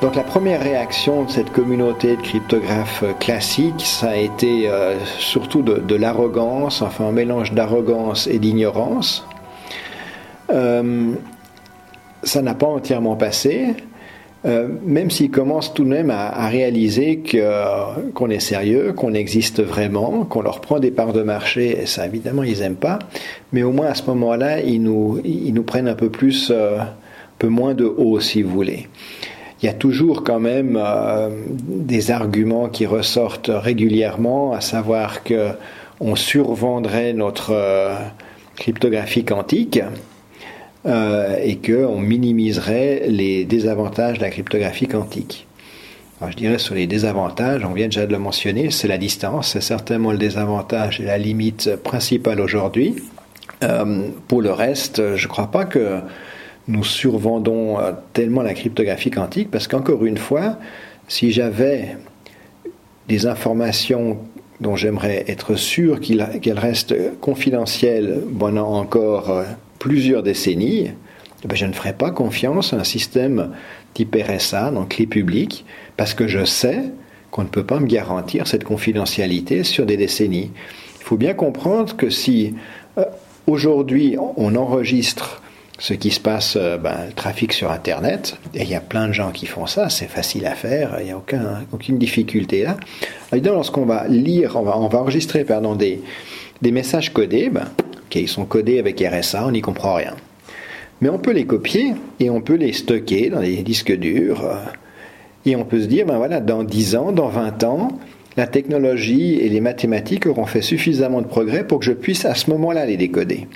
Donc 0.00 0.14
la 0.14 0.22
première 0.22 0.62
réaction 0.62 1.24
de 1.24 1.30
cette 1.30 1.50
communauté 1.50 2.14
de 2.14 2.22
cryptographes 2.22 3.02
classiques, 3.18 3.80
ça 3.84 4.10
a 4.10 4.16
été 4.16 4.68
euh, 4.68 4.96
surtout 5.18 5.62
de, 5.62 5.94
l'arrogance, 5.96 6.82
enfin 6.82 7.06
un 7.06 7.12
mélange 7.12 7.52
d'arrogance 7.52 8.28
et 8.28 8.38
d'ignorance. 8.38 9.26
Euh, 10.50 11.10
ça 12.22 12.42
n'a 12.42 12.54
pas 12.54 12.68
entièrement 12.68 13.16
passé, 13.16 13.74
euh, 14.46 14.68
même 14.84 15.10
s'ils 15.10 15.32
commencent 15.32 15.74
tout 15.74 15.82
de 15.82 15.88
même 15.88 16.10
à, 16.10 16.46
réaliser 16.46 17.20
qu'on 18.14 18.30
est 18.30 18.38
sérieux, 18.38 18.92
qu'on 18.92 19.14
existe 19.14 19.60
vraiment, 19.64 20.24
qu'on 20.24 20.42
leur 20.42 20.60
prend 20.60 20.78
des 20.78 20.92
parts 20.92 21.12
de 21.12 21.22
marché, 21.22 21.82
et 21.82 21.86
ça 21.86 22.06
évidemment 22.06 22.44
ils 22.44 22.60
n'aiment 22.60 22.76
pas, 22.76 23.00
mais 23.52 23.64
au 23.64 23.72
moins 23.72 23.86
à 23.86 23.94
ce 23.94 24.04
moment-là, 24.04 24.60
ils 24.60 24.80
nous, 24.80 25.20
ils 25.24 25.52
nous 25.52 25.64
prennent 25.64 25.88
un 25.88 25.96
peu 25.96 26.08
plus, 26.08 26.52
un 26.52 26.86
peu 27.40 27.48
moins 27.48 27.74
de 27.74 27.84
haut 27.84 28.20
si 28.20 28.42
vous 28.42 28.50
voulez 28.50 28.86
il 29.62 29.66
y 29.66 29.68
a 29.68 29.74
toujours 29.74 30.22
quand 30.22 30.38
même 30.38 30.78
euh, 30.80 31.30
des 31.48 32.10
arguments 32.10 32.68
qui 32.68 32.86
ressortent 32.86 33.50
régulièrement, 33.52 34.52
à 34.52 34.60
savoir 34.60 35.24
que 35.24 35.50
on 36.00 36.14
survendrait 36.14 37.12
notre 37.12 37.50
euh, 37.52 37.96
cryptographie 38.54 39.24
quantique 39.24 39.80
euh, 40.86 41.36
et 41.42 41.56
qu'on 41.56 41.98
minimiserait 41.98 43.06
les 43.08 43.44
désavantages 43.44 44.18
de 44.18 44.22
la 44.22 44.30
cryptographie 44.30 44.86
quantique. 44.86 45.48
je 46.24 46.36
dirais 46.36 46.58
sur 46.58 46.76
les 46.76 46.86
désavantages, 46.86 47.64
on 47.64 47.72
vient 47.72 47.86
déjà 47.86 48.06
de 48.06 48.12
le 48.12 48.20
mentionner, 48.20 48.70
c'est 48.70 48.86
la 48.86 48.98
distance, 48.98 49.52
c'est 49.52 49.60
certainement 49.60 50.12
le 50.12 50.18
désavantage 50.18 51.00
et 51.00 51.04
la 51.04 51.18
limite 51.18 51.74
principale 51.82 52.40
aujourd'hui. 52.40 52.94
pour 54.28 54.40
le 54.40 54.52
reste, 54.52 55.16
je 55.16 55.24
ne 55.24 55.28
crois 55.28 55.50
pas 55.50 55.64
que 55.64 56.00
nous 56.68 56.84
survendons 56.84 57.80
euh, 57.80 57.92
tellement 58.12 58.42
la 58.42 58.54
cryptographie 58.54 59.10
quantique 59.10 59.50
parce 59.50 59.66
qu'encore 59.66 60.04
une 60.04 60.18
fois, 60.18 60.58
si 61.08 61.32
j'avais 61.32 61.96
des 63.08 63.26
informations 63.26 64.18
dont 64.60 64.76
j'aimerais 64.76 65.24
être 65.28 65.54
sûr 65.54 66.00
qu'elles 66.00 66.58
restent 66.58 67.18
confidentielles 67.20 68.22
pendant 68.38 68.74
encore 68.74 69.30
euh, 69.30 69.44
plusieurs 69.78 70.22
décennies, 70.22 70.90
eh 71.44 71.48
ben, 71.48 71.56
je 71.56 71.66
ne 71.66 71.72
ferai 71.72 71.92
pas 71.92 72.10
confiance 72.10 72.72
à 72.72 72.76
un 72.76 72.84
système 72.84 73.52
type 73.94 74.14
RSA, 74.14 74.70
donc 74.70 74.90
clé 74.90 75.06
publique, 75.06 75.64
parce 75.96 76.12
que 76.12 76.26
je 76.26 76.44
sais 76.44 76.84
qu'on 77.30 77.44
ne 77.44 77.48
peut 77.48 77.64
pas 77.64 77.80
me 77.80 77.86
garantir 77.86 78.46
cette 78.46 78.64
confidentialité 78.64 79.64
sur 79.64 79.86
des 79.86 79.96
décennies. 79.96 80.50
Il 81.00 81.04
faut 81.04 81.16
bien 81.16 81.34
comprendre 81.34 81.96
que 81.96 82.10
si 82.10 82.54
euh, 82.98 83.04
aujourd'hui 83.46 84.16
on 84.36 84.54
enregistre 84.56 85.40
ce 85.78 85.94
qui 85.94 86.10
se 86.10 86.20
passe, 86.20 86.56
euh, 86.56 86.76
ben, 86.76 87.06
le 87.06 87.12
trafic 87.12 87.52
sur 87.52 87.70
Internet, 87.70 88.36
et 88.54 88.62
il 88.62 88.68
y 88.68 88.74
a 88.74 88.80
plein 88.80 89.08
de 89.08 89.12
gens 89.12 89.30
qui 89.30 89.46
font 89.46 89.66
ça, 89.66 89.88
c'est 89.88 90.08
facile 90.08 90.46
à 90.46 90.54
faire, 90.54 90.96
il 90.98 91.06
n'y 91.06 91.12
a 91.12 91.16
aucun, 91.16 91.62
aucune 91.72 91.98
difficulté 91.98 92.64
là. 92.64 92.76
Évidemment, 93.32 93.56
lorsqu'on 93.56 93.84
va 93.84 94.06
lire, 94.08 94.56
on 94.56 94.62
va, 94.62 94.76
enregistrer 94.76 95.44
pardon, 95.44 95.76
des, 95.76 96.02
messages 96.62 97.12
codés, 97.12 97.48
ben, 97.48 97.68
ils 98.14 98.28
sont 98.28 98.44
codés 98.44 98.78
avec 98.78 99.00
RSA, 99.00 99.46
on 99.46 99.52
n'y 99.52 99.60
comprend 99.60 99.94
rien. 99.94 100.14
Mais 101.00 101.08
on 101.08 101.18
peut 101.18 101.30
les 101.30 101.46
copier 101.46 101.94
et 102.18 102.28
on 102.28 102.40
peut 102.40 102.56
les 102.56 102.72
stocker 102.72 103.30
dans 103.30 103.40
des 103.40 103.62
disques 103.62 103.96
durs. 103.96 104.44
Euh, 104.44 104.56
et 105.46 105.54
on 105.54 105.64
peut 105.64 105.80
se 105.80 105.86
dire, 105.86 106.04
ben 106.04 106.16
voilà, 106.16 106.40
dans 106.40 106.64
10 106.64 106.96
ans, 106.96 107.12
dans 107.12 107.28
20 107.28 107.62
ans, 107.62 107.88
la 108.36 108.46
technologie 108.46 109.34
et 109.34 109.48
les 109.48 109.60
mathématiques 109.60 110.26
auront 110.26 110.46
fait 110.46 110.62
suffisamment 110.62 111.22
de 111.22 111.26
progrès 111.26 111.64
pour 111.64 111.78
que 111.78 111.84
je 111.84 111.92
puisse 111.92 112.24
à 112.24 112.34
ce 112.34 112.50
moment-là 112.50 112.84
les 112.86 112.96
décoder. 112.96 113.46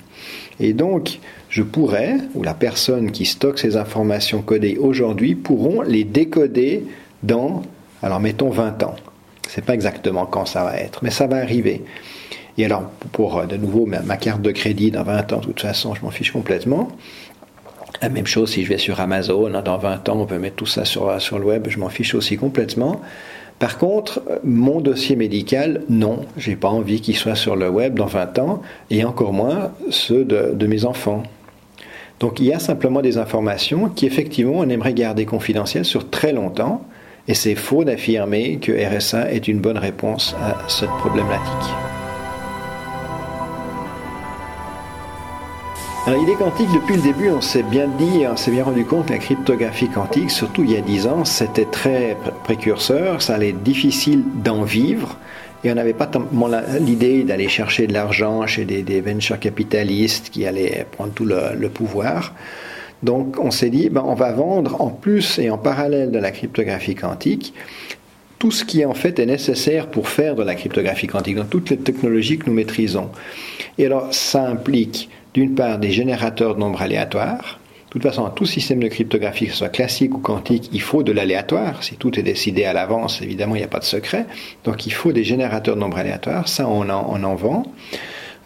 Et 0.59 0.73
donc, 0.73 1.19
je 1.53 1.61
pourrais, 1.61 2.15
ou 2.33 2.41
la 2.41 2.55
personne 2.55 3.11
qui 3.11 3.25
stocke 3.25 3.59
ces 3.59 3.77
informations 3.77 4.41
codées 4.41 4.77
aujourd'hui, 4.77 5.35
pourront 5.35 5.83
les 5.83 6.03
décoder 6.03 6.83
dans, 7.21 7.61
alors 8.01 8.19
mettons 8.19 8.49
20 8.49 8.81
ans. 8.81 8.95
C'est 9.47 9.63
pas 9.63 9.75
exactement 9.75 10.25
quand 10.25 10.47
ça 10.47 10.63
va 10.63 10.77
être, 10.77 11.03
mais 11.03 11.11
ça 11.11 11.27
va 11.27 11.37
arriver. 11.37 11.83
Et 12.57 12.65
alors, 12.65 12.89
pour 13.11 13.37
euh, 13.37 13.45
de 13.45 13.55
nouveau 13.55 13.85
ma, 13.85 14.17
carte 14.17 14.41
de 14.41 14.49
crédit 14.49 14.89
dans 14.89 15.03
20 15.03 15.33
ans, 15.33 15.37
de 15.41 15.45
toute 15.45 15.61
façon, 15.61 15.93
je 15.93 16.01
m'en 16.01 16.09
fiche 16.09 16.31
complètement. 16.31 16.87
La 18.01 18.09
même 18.09 18.25
chose 18.25 18.49
si 18.49 18.63
je 18.63 18.69
vais 18.69 18.79
sur 18.79 18.99
Amazon, 18.99 19.51
dans 19.63 19.77
20 19.77 20.09
ans, 20.09 20.17
on 20.21 20.25
peut 20.25 20.39
mettre 20.39 20.55
tout 20.55 20.65
ça 20.65 20.85
sur, 20.85 21.21
sur 21.21 21.37
le 21.37 21.45
web, 21.45 21.67
je 21.69 21.77
m'en 21.77 21.89
fiche 21.89 22.15
aussi 22.15 22.35
complètement. 22.35 22.99
Par 23.59 23.77
contre, 23.77 24.23
mon 24.43 24.81
dossier 24.81 25.15
médical, 25.15 25.83
non, 25.87 26.25
j'ai 26.35 26.55
pas 26.55 26.69
envie 26.69 26.99
qu'il 26.99 27.15
soit 27.15 27.35
sur 27.35 27.55
le 27.55 27.69
web 27.69 27.93
dans 27.93 28.07
20 28.07 28.39
ans, 28.39 28.63
et 28.89 29.05
encore 29.05 29.33
moins 29.33 29.71
ceux 29.91 30.25
de 30.25 30.65
mes 30.65 30.85
enfants. 30.85 31.21
Donc 32.19 32.39
il 32.39 32.45
y 32.45 32.53
a 32.53 32.59
simplement 32.59 33.01
des 33.01 33.17
informations 33.17 33.89
qui 33.89 34.05
effectivement 34.05 34.59
on 34.59 34.69
aimerait 34.69 34.93
garder 34.93 35.25
confidentielles 35.25 35.85
sur 35.85 36.09
très 36.09 36.31
longtemps, 36.33 36.85
et 37.27 37.33
c'est 37.33 37.55
faux 37.55 37.83
d'affirmer 37.83 38.57
que 38.57 38.71
RSA 38.71 39.31
est 39.31 39.47
une 39.47 39.59
bonne 39.59 39.77
réponse 39.77 40.35
à 40.41 40.67
cette 40.67 40.89
problématique. 40.89 41.73
Alors, 46.05 46.19
l'idée 46.19 46.35
quantique, 46.35 46.67
depuis 46.73 46.97
le 46.97 47.01
début, 47.01 47.29
on 47.29 47.39
s'est 47.39 47.63
bien 47.63 47.87
dit, 47.87 48.25
on 48.29 48.35
s'est 48.35 48.51
bien 48.51 48.65
rendu 48.65 48.83
compte 48.83 49.05
que 49.05 49.13
la 49.13 49.19
cryptographie 49.19 49.87
quantique, 49.87 50.31
surtout 50.31 50.65
il 50.65 50.71
y 50.71 50.75
a 50.75 50.81
10 50.81 51.07
ans, 51.07 51.23
c'était 51.23 51.63
très 51.63 52.17
précurseur, 52.43 53.21
ça 53.21 53.35
allait 53.35 53.51
être 53.51 53.63
difficile 53.63 54.21
d'en 54.43 54.63
vivre, 54.63 55.15
et 55.63 55.71
on 55.71 55.75
n'avait 55.75 55.93
pas 55.93 56.09
l'idée 56.79 57.23
d'aller 57.23 57.47
chercher 57.47 57.87
de 57.87 57.93
l'argent 57.93 58.45
chez 58.47 58.65
des, 58.65 59.01
venture 59.01 59.39
capitalistes 59.39 60.29
qui 60.29 60.45
allaient 60.45 60.85
prendre 60.91 61.13
tout 61.13 61.25
le, 61.25 61.69
pouvoir. 61.69 62.33
Donc 63.01 63.37
on 63.39 63.51
s'est 63.51 63.69
dit, 63.69 63.89
ben, 63.89 64.03
on 64.05 64.13
va 64.13 64.31
vendre 64.31 64.81
en 64.81 64.89
plus 64.89 65.39
et 65.39 65.49
en 65.49 65.57
parallèle 65.57 66.11
de 66.11 66.19
la 66.19 66.31
cryptographie 66.31 66.95
quantique 66.95 67.53
tout 68.43 68.51
ce 68.51 68.65
qui 68.65 68.83
en 68.83 68.93
fait 68.93 69.19
est 69.19 69.25
nécessaire 69.25 69.87
pour 69.87 70.09
faire 70.09 70.35
de 70.35 70.43
la 70.43 70.53
cryptographie 70.53 71.07
quantique, 71.07 71.37
dans 71.37 71.45
toutes 71.45 71.69
les 71.69 71.77
technologies 71.77 72.37
que 72.37 72.47
nous 72.47 72.53
maîtrisons. 72.53 73.09
Et 73.77 73.85
alors 73.85 74.13
ça 74.13 74.45
implique 74.45 75.09
d'une 75.33 75.55
part 75.55 75.79
des 75.79 75.91
générateurs 75.91 76.55
de 76.55 76.59
nombres 76.59 76.81
aléatoires. 76.81 77.61
De 77.93 77.99
toute 77.99 78.09
façon, 78.09 78.27
tout 78.31 78.47
système 78.47 78.79
de 78.79 78.87
cryptographie, 78.87 79.45
que 79.45 79.51
ce 79.51 79.59
soit 79.59 79.69
classique 79.69 80.15
ou 80.15 80.17
quantique, 80.17 80.67
il 80.73 80.81
faut 80.81 81.03
de 81.03 81.11
l'aléatoire. 81.11 81.83
Si 81.83 81.95
tout 81.95 82.19
est 82.19 82.23
décidé 82.23 82.65
à 82.65 82.73
l'avance, 82.73 83.21
évidemment, 83.21 83.55
il 83.55 83.59
n'y 83.59 83.65
a 83.65 83.67
pas 83.67 83.79
de 83.79 83.83
secret. 83.83 84.25
Donc, 84.63 84.87
il 84.87 84.93
faut 84.93 85.11
des 85.11 85.23
générateurs 85.23 85.75
de 85.75 85.81
nombres 85.81 85.99
aléatoires. 85.99 86.47
Ça, 86.47 86.67
on 86.67 86.89
en, 86.89 87.35
vend. 87.35 87.71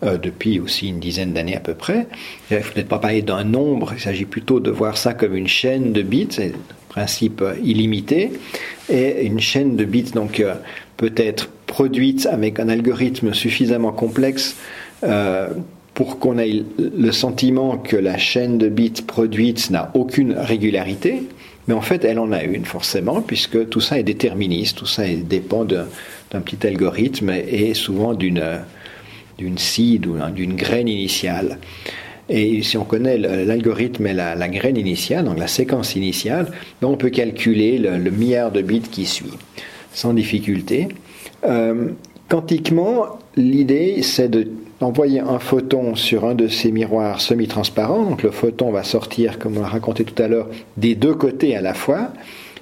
Euh, 0.04 0.18
depuis 0.18 0.60
aussi 0.60 0.90
une 0.90 1.00
dizaine 1.00 1.34
d'années 1.34 1.56
à 1.56 1.60
peu 1.60 1.74
près. 1.74 2.08
Il 2.52 2.58
ne 2.58 2.62
faut 2.62 2.74
peut-être 2.74 2.90
pas 2.90 3.00
parler 3.00 3.24
d'un 3.24 3.44
nombre, 3.44 3.94
il 3.96 4.00
s'agit 4.00 4.26
plutôt 4.26 4.60
de 4.60 4.70
voir 4.70 4.96
ça 4.96 5.16
comme 5.16 5.36
une 5.36 5.48
chaîne 5.48 5.92
de 5.92 6.04
bits, 6.04 6.28
c'est 6.30 6.54
principe 6.88 7.44
illimité, 7.64 8.32
et 8.90 9.26
une 9.26 9.40
chaîne 9.40 9.76
de 9.76 9.86
bits 9.86 10.12
donc 10.14 10.40
euh, 10.40 10.54
peut 10.98 11.14
être 11.16 11.50
produite 11.66 12.28
avec 12.28 12.60
un 12.60 12.70
algorithme 12.70 13.34
suffisamment 13.34 13.92
complexe 13.92 14.58
euh, 15.04 15.50
pour 15.98 16.20
qu'on 16.20 16.38
ait 16.38 16.64
le 16.78 17.12
sentiment 17.12 17.76
que 17.76 17.98
la 17.98 18.20
chaîne 18.20 18.60
de 18.60 18.70
bits 18.70 19.02
produite 19.08 19.72
n'a 19.72 19.90
aucune 19.96 20.34
régularité, 20.34 21.24
mais 21.68 21.74
en 21.74 21.82
fait 21.82 22.06
elle 22.06 22.20
en 22.20 22.32
a 22.32 22.44
une 22.44 22.66
forcément, 22.66 23.22
puisque 23.22 23.68
tout 23.70 23.82
ça 23.82 23.98
est 23.98 24.04
déterministe, 24.04 24.78
tout 24.78 24.86
ça 24.86 25.08
dépend 25.08 25.66
d'un 25.66 25.88
petit 26.42 26.68
algorithme 26.68 27.32
et 27.32 27.74
souvent 27.74 28.14
d'une 28.14 28.60
d'une 29.40 29.58
seed 29.58 30.06
ou 30.06 30.18
d'une 30.36 30.56
graine 30.56 30.88
initiale. 30.88 31.58
Et 32.30 32.62
si 32.62 32.78
on 32.78 32.86
connaît 32.86 33.18
l'algorithme 33.18 34.06
et 34.06 34.14
la, 34.14 34.50
graine 34.50 34.78
initiale, 34.78 35.26
donc 35.26 35.40
la 35.40 35.48
séquence 35.48 35.96
initiale, 35.96 36.52
on 36.84 36.96
peut 36.96 37.10
calculer 37.10 37.80
le, 37.80 38.12
milliard 38.12 38.52
de 38.52 38.62
bits 38.62 38.82
qui 38.82 39.08
suit, 39.08 39.34
sans 39.94 40.14
difficulté. 40.14 40.90
Euh, 41.44 41.88
quantiquement, 42.30 43.18
l'idée 43.36 44.04
c'est 44.04 44.30
de 44.30 44.48
d'envoyer 44.80 45.20
un 45.20 45.40
photon 45.40 45.96
sur 45.96 46.26
un 46.26 46.36
de 46.36 46.48
ces 46.48 46.72
miroirs 46.72 47.22
semi-transparents. 47.22 48.04
Donc 48.04 48.24
le 48.24 48.32
photon 48.32 48.72
va 48.72 48.84
sortir, 48.84 49.40
comme 49.40 49.58
on 49.58 49.62
l'a 49.62 49.68
raconté 49.68 50.04
tout 50.04 50.22
à 50.22 50.28
l'heure, 50.28 50.48
des 50.78 50.96
deux 50.96 51.14
côtés 51.14 51.56
à 51.56 51.62
la 51.62 51.74
fois. 51.74 52.10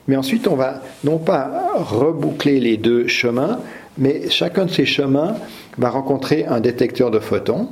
Mais 0.08 0.16
ensuite, 0.16 0.48
on 0.48 0.56
va 0.56 0.82
non 1.04 1.18
pas 1.18 1.72
reboucler 1.76 2.60
les 2.60 2.78
deux 2.78 3.08
chemins, 3.08 3.60
mais 3.98 4.30
chacun 4.30 4.66
de 4.66 4.72
ces 4.72 4.86
chemins 4.86 5.36
va 5.78 5.90
rencontrer 5.90 6.46
un 6.46 6.60
détecteur 6.60 7.12
de 7.12 7.20
photons. 7.20 7.70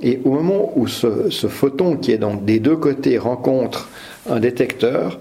Et 0.00 0.20
au 0.24 0.30
moment 0.30 0.72
où 0.74 0.88
ce, 0.88 1.30
photon, 1.30 1.96
qui 1.96 2.12
est 2.12 2.18
donc 2.18 2.44
des 2.44 2.58
deux 2.58 2.76
côtés, 2.76 3.18
rencontre 3.18 3.88
un 4.28 4.40
détecteur, 4.40 5.20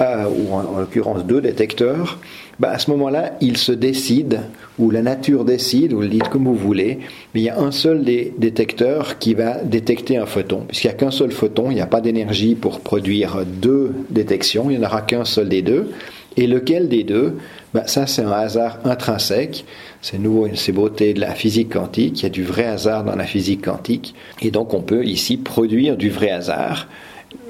euh, 0.00 0.26
ou 0.26 0.54
en 0.54 0.78
l'occurrence 0.78 1.24
deux 1.24 1.40
détecteurs, 1.40 2.18
bah, 2.58 2.70
à 2.72 2.78
ce 2.78 2.90
moment-là, 2.90 3.36
il 3.40 3.56
se 3.56 3.72
décide, 3.72 4.40
ou 4.78 4.90
la 4.90 5.02
nature 5.02 5.44
décide, 5.44 5.92
ou 5.92 6.00
le 6.00 6.08
dites 6.08 6.28
comme 6.28 6.44
vous 6.44 6.54
voulez, 6.54 6.98
mais 7.34 7.40
il 7.40 7.44
y 7.44 7.48
a 7.48 7.58
un 7.58 7.70
seul 7.70 8.04
des 8.04 8.32
détecteurs 8.38 9.18
qui 9.18 9.34
va 9.34 9.62
détecter 9.62 10.16
un 10.16 10.26
photon. 10.26 10.64
Puisqu'il 10.66 10.88
n'y 10.88 10.94
a 10.94 10.96
qu'un 10.96 11.10
seul 11.10 11.30
photon, 11.30 11.70
il 11.70 11.74
n'y 11.74 11.80
a 11.80 11.86
pas 11.86 12.00
d'énergie 12.00 12.54
pour 12.54 12.80
produire 12.80 13.44
deux 13.46 13.92
détections, 14.10 14.70
il 14.70 14.78
n'y 14.78 14.84
en 14.84 14.88
aura 14.88 15.02
qu'un 15.02 15.24
seul 15.24 15.48
des 15.48 15.62
deux. 15.62 15.90
Et 16.36 16.46
lequel 16.46 16.88
des 16.88 17.02
deux? 17.02 17.36
Bah, 17.74 17.86
Ça, 17.86 18.06
c'est 18.06 18.22
un 18.22 18.30
hasard 18.30 18.78
intrinsèque. 18.84 19.64
C'est 20.02 20.18
nouveau 20.18 20.46
une 20.46 20.54
ces 20.54 20.70
beautés 20.70 21.12
de 21.12 21.20
la 21.20 21.34
physique 21.34 21.72
quantique. 21.72 22.20
Il 22.20 22.22
y 22.22 22.26
a 22.26 22.30
du 22.30 22.44
vrai 22.44 22.64
hasard 22.64 23.02
dans 23.02 23.16
la 23.16 23.24
physique 23.24 23.64
quantique. 23.64 24.14
Et 24.40 24.52
donc, 24.52 24.72
on 24.72 24.80
peut 24.80 25.04
ici 25.04 25.36
produire 25.36 25.96
du 25.96 26.10
vrai 26.10 26.30
hasard 26.30 26.86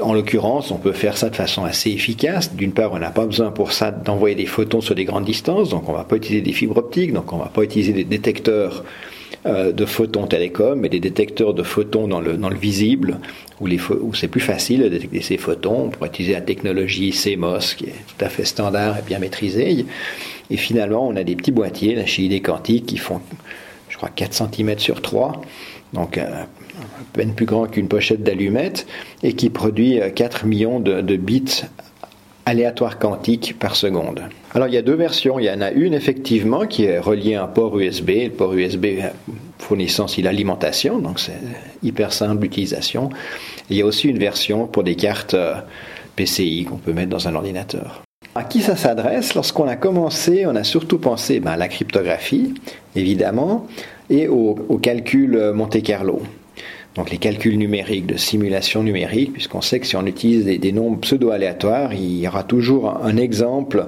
en 0.00 0.12
l'occurrence, 0.12 0.70
on 0.70 0.78
peut 0.78 0.92
faire 0.92 1.16
ça 1.16 1.30
de 1.30 1.36
façon 1.36 1.64
assez 1.64 1.90
efficace. 1.90 2.54
D'une 2.54 2.72
part, 2.72 2.92
on 2.92 2.98
n'a 2.98 3.10
pas 3.10 3.26
besoin 3.26 3.50
pour 3.50 3.72
ça 3.72 3.90
d'envoyer 3.90 4.34
des 4.34 4.46
photons 4.46 4.80
sur 4.80 4.94
des 4.94 5.04
grandes 5.04 5.24
distances, 5.24 5.70
donc 5.70 5.88
on 5.88 5.92
ne 5.92 5.96
va 5.96 6.04
pas 6.04 6.16
utiliser 6.16 6.42
des 6.42 6.52
fibres 6.52 6.76
optiques, 6.76 7.12
donc 7.12 7.32
on 7.32 7.36
ne 7.36 7.42
va 7.42 7.48
pas 7.48 7.62
utiliser 7.62 7.92
des 7.92 8.04
détecteurs 8.04 8.84
euh, 9.46 9.72
de 9.72 9.86
photons 9.86 10.26
télécom, 10.26 10.80
mais 10.80 10.88
des 10.88 11.00
détecteurs 11.00 11.54
de 11.54 11.62
photons 11.62 12.08
dans 12.08 12.20
le, 12.20 12.36
dans 12.36 12.48
le 12.48 12.56
visible, 12.56 13.18
où, 13.60 13.68
c'est 14.14 14.28
plus 14.28 14.40
facile 14.40 14.82
de 14.82 14.88
détecter 14.88 15.20
ces 15.20 15.36
photons. 15.36 15.84
On 15.86 15.88
pourrait 15.90 16.08
utiliser 16.08 16.34
la 16.34 16.40
technologie 16.40 17.10
CMOS, 17.10 17.74
qui 17.76 17.84
est 17.84 17.94
tout 18.06 18.24
à 18.24 18.28
fait 18.28 18.44
standard 18.44 18.98
et 18.98 19.02
bien 19.02 19.20
maîtrisée. 19.20 19.86
Et 20.50 20.56
finalement, 20.56 21.06
on 21.06 21.14
a 21.14 21.22
des 21.22 21.36
petits 21.36 21.52
boîtiers, 21.52 21.94
la 21.94 22.04
des 22.04 22.40
quantique, 22.40 22.86
qui 22.86 22.96
font, 22.96 23.20
je 23.88 23.96
crois, 23.96 24.08
4 24.08 24.34
cm 24.52 24.78
sur 24.78 25.02
3, 25.02 25.40
donc 25.92 26.18
euh, 26.18 26.44
peine 27.12 27.34
plus 27.34 27.46
grand 27.46 27.66
qu'une 27.66 27.88
pochette 27.88 28.22
d'allumettes, 28.22 28.86
et 29.22 29.32
qui 29.32 29.50
produit 29.50 30.00
4 30.14 30.44
euh, 30.44 30.48
millions 30.48 30.80
de, 30.80 31.16
bits 31.16 31.64
aléatoires 32.46 32.98
quantiques 32.98 33.58
par 33.58 33.76
seconde. 33.76 34.22
Alors 34.54 34.68
il 34.68 34.74
y 34.74 34.78
a 34.78 34.82
deux 34.82 34.94
versions. 34.94 35.38
Il 35.38 35.44
y 35.44 35.50
en 35.50 35.60
a 35.60 35.70
une 35.70 35.92
effectivement 35.92 36.66
qui 36.66 36.84
est 36.84 36.98
reliée 36.98 37.34
à 37.34 37.44
un 37.44 37.46
port 37.46 37.78
USB. 37.78 38.08
Le 38.08 38.30
port 38.30 38.54
USB 38.54 38.86
fournissant 39.58 40.06
aussi 40.06 40.22
l'alimentation, 40.22 40.98
donc 40.98 41.20
c'est 41.20 41.38
hyper 41.82 42.12
simple 42.12 42.40
d'utilisation. 42.40 43.10
Il 43.68 43.76
y 43.76 43.82
a 43.82 43.86
aussi 43.86 44.08
une 44.08 44.18
version 44.18 44.66
pour 44.66 44.82
des 44.82 44.94
cartes 44.94 45.34
euh, 45.34 45.56
PCI 46.16 46.64
qu'on 46.64 46.78
peut 46.78 46.92
mettre 46.92 47.10
dans 47.10 47.28
un 47.28 47.34
ordinateur. 47.34 48.02
À 48.34 48.44
qui 48.44 48.62
ça 48.62 48.76
s'adresse? 48.76 49.34
Lorsqu'on 49.34 49.68
a 49.68 49.76
commencé, 49.76 50.46
on 50.46 50.54
a 50.54 50.64
surtout 50.64 50.98
pensé 50.98 51.40
ben, 51.40 51.52
à 51.52 51.56
la 51.56 51.68
cryptographie, 51.68 52.54
évidemment, 52.96 53.66
et 54.10 54.28
au, 54.28 54.58
au 54.68 54.78
calcul 54.78 55.52
Monte 55.54 55.82
Carlo 55.82 56.22
donc 56.98 57.10
les 57.10 57.18
calculs 57.18 57.56
numériques, 57.56 58.06
de 58.06 58.16
simulation 58.16 58.82
numérique, 58.82 59.32
puisqu'on 59.32 59.60
sait 59.60 59.78
que 59.78 59.86
si 59.86 59.94
on 59.94 60.04
utilise 60.04 60.44
des, 60.44 60.72
nombres 60.72 60.98
pseudo-aléatoires, 60.98 61.94
il 61.94 62.18
y 62.18 62.26
aura 62.26 62.42
toujours 62.42 62.98
un 63.04 63.16
exemple 63.16 63.86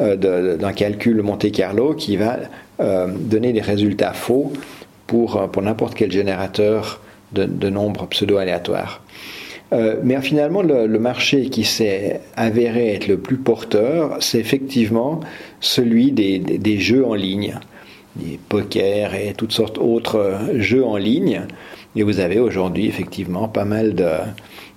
euh, 0.00 0.56
d'un 0.56 0.72
calcul 0.72 1.22
Monte 1.22 1.52
Carlo 1.52 1.94
qui 1.94 2.16
va 2.16 2.36
euh, 2.80 3.06
donner 3.16 3.52
des 3.52 3.60
résultats 3.60 4.12
faux 4.12 4.52
pour, 5.06 5.36
euh, 5.36 5.46
pour 5.46 5.62
n'importe 5.62 5.94
quel 5.94 6.10
générateur 6.10 7.00
de, 7.30 7.70
nombres 7.70 8.06
pseudo-aléatoires. 8.06 9.02
mais 10.02 10.20
finalement, 10.20 10.62
le, 10.62 10.98
marché 10.98 11.50
qui 11.50 11.62
s'est 11.62 12.20
avéré 12.34 12.94
être 12.94 13.06
le 13.06 13.18
plus 13.18 13.36
porteur, 13.36 14.16
c'est 14.18 14.40
effectivement 14.40 15.20
celui 15.60 16.10
des, 16.10 16.40
des, 16.40 16.78
jeux 16.80 17.06
en 17.06 17.14
ligne, 17.14 17.54
des 18.16 18.40
poker 18.48 19.14
et 19.14 19.34
toutes 19.36 19.52
sortes 19.52 19.76
d'autres 19.76 20.40
jeux 20.56 20.84
en 20.84 20.96
ligne. 20.96 21.42
Et 21.96 22.02
vous 22.02 22.20
avez 22.20 22.38
aujourd'hui 22.38 22.86
effectivement 22.86 23.48
pas 23.48 23.64
mal 23.64 23.94
de, 23.94 24.08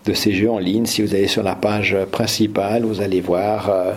de, 0.05 0.13
ces 0.13 0.31
jeux 0.33 0.49
en 0.49 0.59
ligne. 0.59 0.85
Si 0.85 1.01
vous 1.01 1.13
allez 1.13 1.27
sur 1.27 1.43
la 1.43 1.55
page 1.55 1.95
principale, 2.11 2.83
vous 2.83 3.01
allez 3.01 3.21
voir 3.21 3.69
euh, 3.69 3.93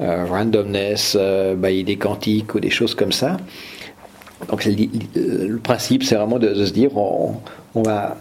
euh, 0.00 0.24
randomness, 0.24 1.16
euh, 1.18 1.54
des 1.54 1.96
quantiques 1.96 2.54
ou 2.54 2.60
des 2.60 2.70
choses 2.70 2.94
comme 2.94 3.12
ça. 3.12 3.36
Donc 4.48 4.64
le 4.64 5.58
principe, 5.58 6.02
c'est 6.02 6.16
vraiment 6.16 6.38
de, 6.38 6.64
se 6.64 6.72
dire 6.72 6.96
on, 6.96 7.36
on 7.74 7.82
va 7.82 8.16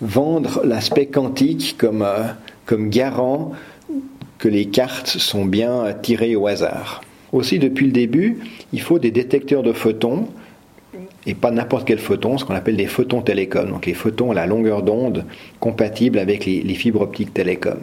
vendre 0.00 0.62
l'aspect 0.64 1.06
quantique 1.06 1.76
comme, 1.78 2.06
comme 2.66 2.90
garant 2.90 3.52
que 4.38 4.48
les 4.48 4.66
cartes 4.66 5.06
sont 5.06 5.44
bien 5.44 5.94
tirées 6.02 6.36
au 6.36 6.46
hasard. 6.46 7.02
Aussi, 7.32 7.58
depuis 7.58 7.86
le 7.86 7.92
début, 7.92 8.38
il 8.72 8.80
faut 8.80 8.98
des 8.98 9.10
détecteurs 9.10 9.62
de 9.62 9.72
photons 9.72 10.28
et 11.26 11.34
pas 11.34 11.50
n'importe 11.50 11.86
quel 11.86 11.98
photon, 11.98 12.38
ce 12.38 12.44
qu'on 12.44 12.54
appelle 12.54 12.76
des 12.76 12.86
photons 12.86 13.22
télécom, 13.22 13.68
donc 13.68 13.86
les 13.86 13.94
photons 13.94 14.30
à 14.30 14.34
la 14.34 14.46
longueur 14.46 14.82
d'onde 14.82 15.24
compatible 15.60 16.18
avec 16.18 16.44
les, 16.44 16.74
fibres 16.74 17.00
optiques 17.00 17.32
télécom. 17.32 17.78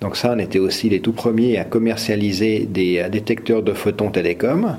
Donc 0.00 0.16
ça, 0.16 0.32
on 0.34 0.38
était 0.38 0.58
aussi 0.58 0.88
les 0.88 1.00
tout 1.00 1.12
premiers 1.12 1.58
à 1.58 1.64
commercialiser 1.64 2.66
des 2.66 3.06
détecteurs 3.10 3.62
de 3.62 3.72
photons 3.74 4.10
télécom. 4.10 4.76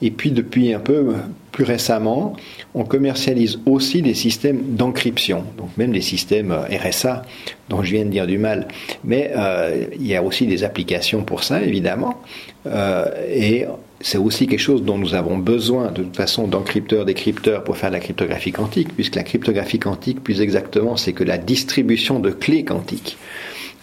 Et 0.00 0.10
puis 0.10 0.30
depuis 0.30 0.72
un 0.72 0.78
peu 0.78 1.14
plus 1.50 1.64
récemment, 1.64 2.36
on 2.74 2.84
commercialise 2.84 3.58
aussi 3.66 4.00
des 4.00 4.14
systèmes 4.14 4.60
d'encryption, 4.76 5.42
donc 5.56 5.76
même 5.76 5.90
des 5.90 6.02
systèmes 6.02 6.52
euh, 6.52 6.68
RSA 6.68 7.22
dont 7.68 7.82
je 7.82 7.92
viens 7.94 8.04
de 8.04 8.10
dire 8.10 8.28
du 8.28 8.38
mal. 8.38 8.68
Mais 9.02 9.32
euh, 9.36 9.86
il 9.98 10.06
y 10.06 10.14
a 10.14 10.22
aussi 10.22 10.46
des 10.46 10.62
applications 10.62 11.24
pour 11.24 11.42
ça, 11.42 11.60
évidemment. 11.62 12.22
Euh, 12.66 13.06
et 13.28 13.64
c'est 14.00 14.18
aussi 14.18 14.46
quelque 14.46 14.60
chose 14.60 14.82
dont 14.82 14.96
nous 14.96 15.14
avons 15.14 15.38
besoin 15.38 15.90
de 15.90 16.02
toute 16.02 16.16
façon 16.16 16.46
d'encrypteurs, 16.46 17.04
décrypteurs 17.04 17.64
pour 17.64 17.76
faire 17.76 17.90
la 17.90 18.00
cryptographie 18.00 18.52
quantique, 18.52 18.94
puisque 18.94 19.16
la 19.16 19.24
cryptographie 19.24 19.78
quantique, 19.78 20.22
plus 20.22 20.40
exactement, 20.40 20.96
c'est 20.96 21.12
que 21.12 21.24
la 21.24 21.38
distribution 21.38 22.20
de 22.20 22.30
clés 22.30 22.64
quantiques. 22.64 23.18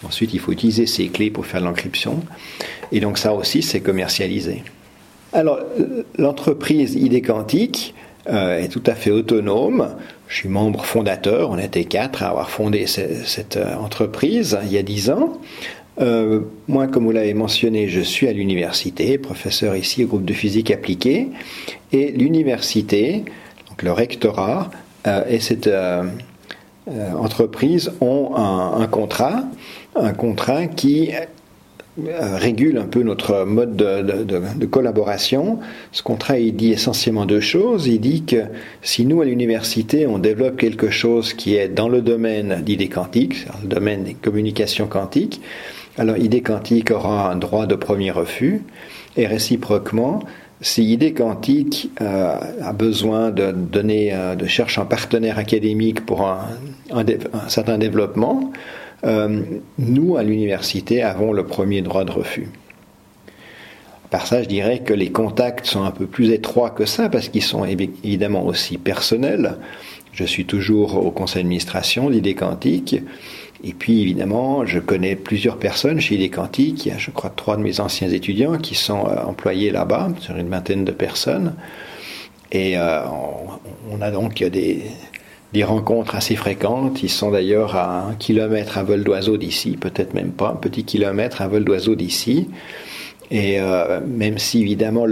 Ensuite, 0.04 0.32
il 0.34 0.40
faut 0.40 0.52
utiliser 0.52 0.86
ces 0.86 1.08
clés 1.08 1.30
pour 1.30 1.46
faire 1.46 1.60
l'encryption. 1.60 2.22
Et 2.92 3.00
donc 3.00 3.18
ça 3.18 3.34
aussi, 3.34 3.62
c'est 3.62 3.80
commercialisé. 3.80 4.62
Alors, 5.32 5.58
l'entreprise 6.16 6.94
ID 6.94 7.24
Quantique 7.24 7.94
euh, 8.28 8.58
est 8.58 8.68
tout 8.68 8.82
à 8.86 8.94
fait 8.94 9.10
autonome. 9.10 9.96
Je 10.28 10.36
suis 10.36 10.48
membre 10.48 10.84
fondateur, 10.84 11.50
on 11.50 11.58
était 11.58 11.84
quatre 11.84 12.22
à 12.22 12.28
avoir 12.28 12.50
fondé 12.50 12.86
cette 12.86 13.56
euh, 13.56 13.76
entreprise 13.76 14.58
il 14.64 14.72
y 14.72 14.78
a 14.78 14.82
dix 14.82 15.10
ans. 15.10 15.40
Euh, 15.98 16.40
moi, 16.68 16.86
comme 16.86 17.04
vous 17.04 17.12
l'avez 17.12 17.34
mentionné, 17.34 17.88
je 17.88 18.00
suis 18.00 18.28
à 18.28 18.32
l'université, 18.32 19.18
professeur 19.18 19.76
ici 19.76 20.04
au 20.04 20.08
groupe 20.08 20.24
de 20.24 20.34
physique 20.34 20.70
appliquée, 20.70 21.28
et 21.92 22.12
l'université, 22.12 23.24
donc 23.68 23.82
le 23.82 23.92
rectorat 23.92 24.70
et 25.28 25.38
cette 25.38 25.70
entreprise 26.88 27.92
ont 28.00 28.34
un, 28.34 28.86
contrat, 28.88 29.44
un 29.94 30.12
contrat 30.12 30.66
qui 30.66 31.12
euh, 31.98 32.36
régule 32.36 32.76
un 32.76 32.84
peu 32.84 33.02
notre 33.02 33.44
mode 33.44 33.74
de, 33.74 34.66
collaboration. 34.66 35.60
Ce 35.92 36.02
contrat, 36.02 36.38
il 36.38 36.54
dit 36.54 36.72
essentiellement 36.72 37.24
deux 37.24 37.40
choses. 37.40 37.86
Il 37.86 38.00
dit 38.00 38.22
que 38.24 38.42
si 38.82 39.06
nous, 39.06 39.22
à 39.22 39.24
l'université, 39.24 40.06
on 40.06 40.18
développe 40.18 40.58
quelque 40.58 40.90
chose 40.90 41.32
qui 41.32 41.56
est 41.56 41.68
dans 41.68 41.88
le 41.88 42.02
domaine 42.02 42.62
d'idées 42.62 42.88
quantiques, 42.88 43.46
le 43.62 43.68
domaine 43.68 44.04
des 44.04 44.12
communications 44.12 44.86
quantiques, 44.88 45.40
alors 45.98 46.16
idée 46.18 46.42
quantique 46.42 46.90
aura 46.90 47.30
un 47.30 47.36
droit 47.36 47.66
de 47.66 47.74
premier 47.74 48.10
refus, 48.10 48.62
et 49.16 49.26
réciproquement, 49.26 50.22
si 50.60 50.84
idée 50.84 51.12
quantique 51.12 51.90
euh, 52.00 52.36
a 52.62 52.72
besoin 52.72 53.30
de 53.30 53.52
donner, 53.52 54.14
euh, 54.14 54.34
de 54.34 54.46
chercher 54.46 54.80
un 54.80 54.86
partenaire 54.86 55.38
académique 55.38 56.04
pour 56.04 56.26
un 56.26 57.04
certain 57.48 57.78
développement, 57.78 58.52
euh, 59.04 59.42
nous, 59.78 60.16
à 60.16 60.22
l'université, 60.22 61.02
avons 61.02 61.32
le 61.32 61.44
premier 61.44 61.82
droit 61.82 62.04
de 62.04 62.10
refus. 62.10 62.48
Par 64.10 64.26
ça, 64.26 64.42
je 64.42 64.48
dirais 64.48 64.78
que 64.80 64.94
les 64.94 65.10
contacts 65.10 65.66
sont 65.66 65.82
un 65.82 65.90
peu 65.90 66.06
plus 66.06 66.30
étroits 66.30 66.70
que 66.70 66.86
ça, 66.86 67.08
parce 67.08 67.28
qu'ils 67.28 67.42
sont 67.42 67.64
évidemment 67.64 68.46
aussi 68.46 68.78
personnels. 68.78 69.56
Je 70.12 70.24
suis 70.24 70.46
toujours 70.46 71.04
au 71.04 71.10
conseil 71.10 71.42
d'administration 71.42 72.08
d'Idées 72.08 72.34
Quantiques. 72.34 72.96
Et 73.64 73.72
puis, 73.72 74.02
évidemment, 74.02 74.66
je 74.66 74.78
connais 74.78 75.16
plusieurs 75.16 75.58
personnes 75.58 76.00
chez 76.00 76.16
Idées 76.16 76.30
Quantiques. 76.30 76.86
Il 76.86 76.90
y 76.90 76.92
a, 76.92 76.98
je 76.98 77.10
crois, 77.10 77.30
trois 77.34 77.56
de 77.56 77.62
mes 77.62 77.80
anciens 77.80 78.08
étudiants 78.08 78.58
qui 78.58 78.74
sont 78.74 79.06
euh, 79.06 79.22
employés 79.24 79.70
là-bas, 79.70 80.10
sur 80.20 80.36
une 80.36 80.48
vingtaine 80.48 80.84
de 80.84 80.92
personnes. 80.92 81.54
Et 82.52 82.76
euh, 82.76 83.02
on, 83.90 84.00
a 84.02 84.10
donc 84.10 84.42
des, 84.44 84.82
des 85.52 85.64
rencontres 85.64 86.14
assez 86.14 86.36
fréquentes. 86.36 87.02
Ils 87.02 87.10
sont 87.10 87.30
d'ailleurs 87.30 87.76
à 87.76 88.08
un 88.08 88.14
kilomètre 88.14 88.78
à 88.78 88.82
vol 88.82 89.02
d'oiseau 89.04 89.36
d'ici, 89.36 89.76
peut-être 89.76 90.14
même 90.14 90.30
pas, 90.30 90.50
un 90.50 90.56
petit 90.56 90.84
kilomètre 90.84 91.42
à 91.42 91.48
vol 91.48 91.64
d'oiseau 91.64 91.94
d'ici. 91.94 92.48
Et 93.30 93.58
euh, 93.58 94.00
même 94.06 94.38
si 94.38 94.60
évidemment 94.60 95.06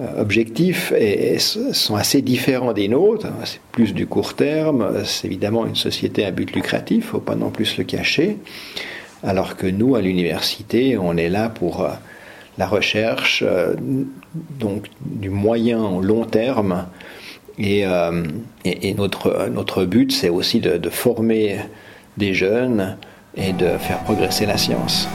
euh, 0.00 0.20
objectifs 0.20 0.92
sont 1.38 1.96
assez 1.96 2.22
différents 2.22 2.72
des 2.72 2.88
nôtres, 2.88 3.26
c'est 3.44 3.60
plus 3.72 3.94
du 3.94 4.06
court 4.06 4.34
terme, 4.34 5.04
c'est 5.04 5.26
évidemment 5.26 5.66
une 5.66 5.76
société 5.76 6.24
à 6.24 6.30
but 6.30 6.52
lucratif, 6.54 7.06
faut 7.06 7.20
pas 7.20 7.34
non 7.34 7.50
plus 7.50 7.76
le 7.76 7.84
cacher, 7.84 8.38
alors 9.22 9.56
que 9.56 9.66
nous, 9.66 9.94
à 9.94 10.00
l'université, 10.00 10.96
on 10.96 11.16
est 11.16 11.28
là 11.28 11.48
pour 11.48 11.82
euh, 11.82 11.90
la 12.58 12.66
recherche 12.66 13.44
donc 14.58 14.86
du 15.00 15.30
moyen 15.30 15.82
au 15.82 16.00
long 16.00 16.24
terme. 16.24 16.86
Euh, 17.58 18.24
et, 18.64 18.94
notre, 18.94 19.84
but, 19.84 20.12
c'est 20.12 20.30
aussi 20.30 20.60
de 20.60 20.90
former 20.90 21.58
des 22.16 22.34
jeunes 22.34 22.96
et 23.36 23.52
de 23.52 23.78
faire 23.78 23.98
progresser 24.00 24.46
la 24.46 24.56
science. 24.56 25.08